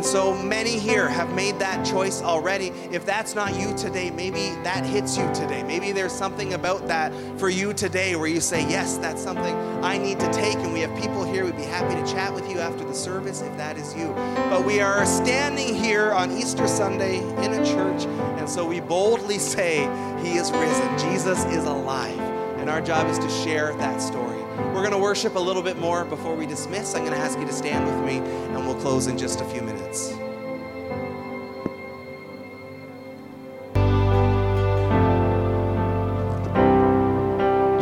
And 0.02 0.08
so 0.08 0.34
many 0.34 0.80
here 0.80 1.08
have 1.08 1.32
made 1.32 1.60
that 1.60 1.86
choice 1.86 2.22
already. 2.22 2.70
If 2.90 3.06
that's 3.06 3.36
not 3.36 3.54
you 3.54 3.72
today, 3.76 4.10
maybe 4.10 4.48
that 4.64 4.84
hits 4.84 5.16
you 5.16 5.32
today. 5.32 5.62
Maybe 5.62 5.92
there's 5.92 6.10
something 6.10 6.54
about 6.54 6.88
that 6.88 7.12
for 7.38 7.48
you 7.48 7.72
today 7.72 8.16
where 8.16 8.26
you 8.26 8.40
say, 8.40 8.68
Yes, 8.68 8.98
that's 8.98 9.22
something 9.22 9.54
I 9.80 9.98
need 9.98 10.18
to 10.18 10.28
take. 10.32 10.56
And 10.56 10.72
we 10.72 10.80
have 10.80 10.92
people 11.00 11.22
here. 11.22 11.44
We'd 11.44 11.56
be 11.56 11.62
happy 11.62 11.94
to 11.94 12.12
chat 12.12 12.34
with 12.34 12.50
you 12.50 12.58
after 12.58 12.82
the 12.84 12.92
service 12.92 13.42
if 13.42 13.56
that 13.58 13.76
is 13.76 13.94
you. 13.94 14.08
But 14.50 14.66
we 14.66 14.80
are 14.80 15.06
standing 15.06 15.72
here 15.72 16.10
on 16.10 16.32
Easter 16.32 16.66
Sunday 16.66 17.18
in 17.44 17.52
a 17.52 17.64
church. 17.64 18.04
And 18.40 18.50
so 18.50 18.66
we 18.66 18.80
boldly 18.80 19.38
say, 19.54 19.82
He 20.20 20.34
is 20.34 20.50
risen. 20.50 20.98
Jesus 20.98 21.44
is 21.44 21.62
alive. 21.62 22.18
And 22.58 22.68
our 22.68 22.80
job 22.80 23.06
is 23.06 23.20
to 23.20 23.30
share 23.30 23.72
that 23.76 24.02
story. 24.02 24.41
We're 24.68 24.80
going 24.80 24.92
to 24.92 24.98
worship 24.98 25.36
a 25.36 25.38
little 25.38 25.62
bit 25.62 25.78
more 25.78 26.04
before 26.04 26.34
we 26.34 26.46
dismiss. 26.46 26.94
I'm 26.94 27.04
going 27.04 27.12
to 27.12 27.18
ask 27.18 27.38
you 27.38 27.46
to 27.46 27.52
stand 27.52 27.84
with 27.84 28.04
me, 28.04 28.18
and 28.18 28.66
we'll 28.66 28.80
close 28.80 29.06
in 29.06 29.18
just 29.18 29.40
a 29.40 29.44
few 29.44 29.62
minutes. 29.62 30.08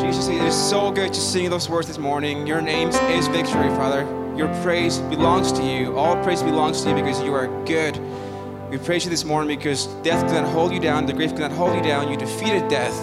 Jesus, 0.00 0.28
it 0.28 0.42
is 0.42 0.54
so 0.54 0.90
good 0.90 1.12
to 1.12 1.20
sing 1.20 1.48
those 1.50 1.68
words 1.68 1.86
this 1.86 1.98
morning. 1.98 2.46
Your 2.46 2.60
name 2.60 2.88
is 2.88 3.26
victory, 3.28 3.68
Father. 3.70 4.02
Your 4.36 4.48
praise 4.62 4.98
belongs 4.98 5.52
to 5.52 5.62
you. 5.62 5.96
All 5.96 6.16
praise 6.22 6.42
belongs 6.42 6.82
to 6.82 6.88
you 6.88 6.94
because 6.94 7.22
you 7.22 7.34
are 7.34 7.46
good. 7.64 7.98
We 8.70 8.78
praise 8.78 9.04
you 9.04 9.10
this 9.10 9.24
morning 9.24 9.56
because 9.56 9.86
death 10.04 10.24
cannot 10.28 10.48
hold 10.52 10.72
you 10.72 10.78
down, 10.78 11.04
the 11.04 11.12
grave 11.12 11.34
cannot 11.34 11.50
hold 11.50 11.74
you 11.74 11.82
down. 11.82 12.08
You 12.08 12.16
defeated 12.16 12.68
death, 12.68 12.96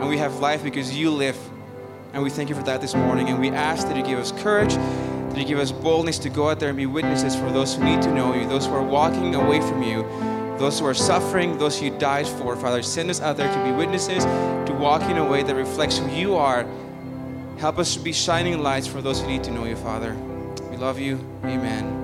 and 0.00 0.08
we 0.08 0.18
have 0.18 0.40
life 0.40 0.64
because 0.64 0.98
you 0.98 1.10
live. 1.10 1.38
And 2.12 2.22
we 2.22 2.30
thank 2.30 2.48
you 2.48 2.54
for 2.54 2.62
that 2.64 2.80
this 2.80 2.94
morning. 2.94 3.28
And 3.28 3.40
we 3.40 3.50
ask 3.50 3.86
that 3.86 3.96
you 3.96 4.02
give 4.02 4.18
us 4.18 4.32
courage, 4.32 4.74
that 4.74 5.38
you 5.38 5.44
give 5.44 5.58
us 5.58 5.72
boldness 5.72 6.18
to 6.20 6.28
go 6.28 6.48
out 6.48 6.60
there 6.60 6.68
and 6.68 6.76
be 6.76 6.86
witnesses 6.86 7.34
for 7.34 7.50
those 7.50 7.74
who 7.74 7.84
need 7.84 8.02
to 8.02 8.12
know 8.12 8.34
you, 8.34 8.46
those 8.48 8.66
who 8.66 8.74
are 8.74 8.82
walking 8.82 9.34
away 9.34 9.60
from 9.60 9.82
you, 9.82 10.02
those 10.58 10.78
who 10.78 10.86
are 10.86 10.94
suffering, 10.94 11.58
those 11.58 11.78
who 11.78 11.86
you 11.86 11.98
died 11.98 12.26
for. 12.26 12.54
Father, 12.54 12.82
send 12.82 13.08
us 13.08 13.20
out 13.20 13.36
there 13.36 13.52
to 13.52 13.64
be 13.64 13.72
witnesses, 13.72 14.24
to 14.24 14.76
walk 14.78 15.02
in 15.02 15.16
a 15.16 15.24
way 15.24 15.42
that 15.42 15.54
reflects 15.54 15.98
who 15.98 16.08
you 16.10 16.36
are. 16.36 16.66
Help 17.58 17.78
us 17.78 17.94
to 17.94 18.00
be 18.00 18.12
shining 18.12 18.62
lights 18.62 18.86
for 18.86 19.00
those 19.00 19.20
who 19.20 19.26
need 19.26 19.44
to 19.44 19.50
know 19.50 19.64
you, 19.64 19.76
Father. 19.76 20.14
We 20.70 20.76
love 20.76 20.98
you. 20.98 21.18
Amen. 21.44 22.01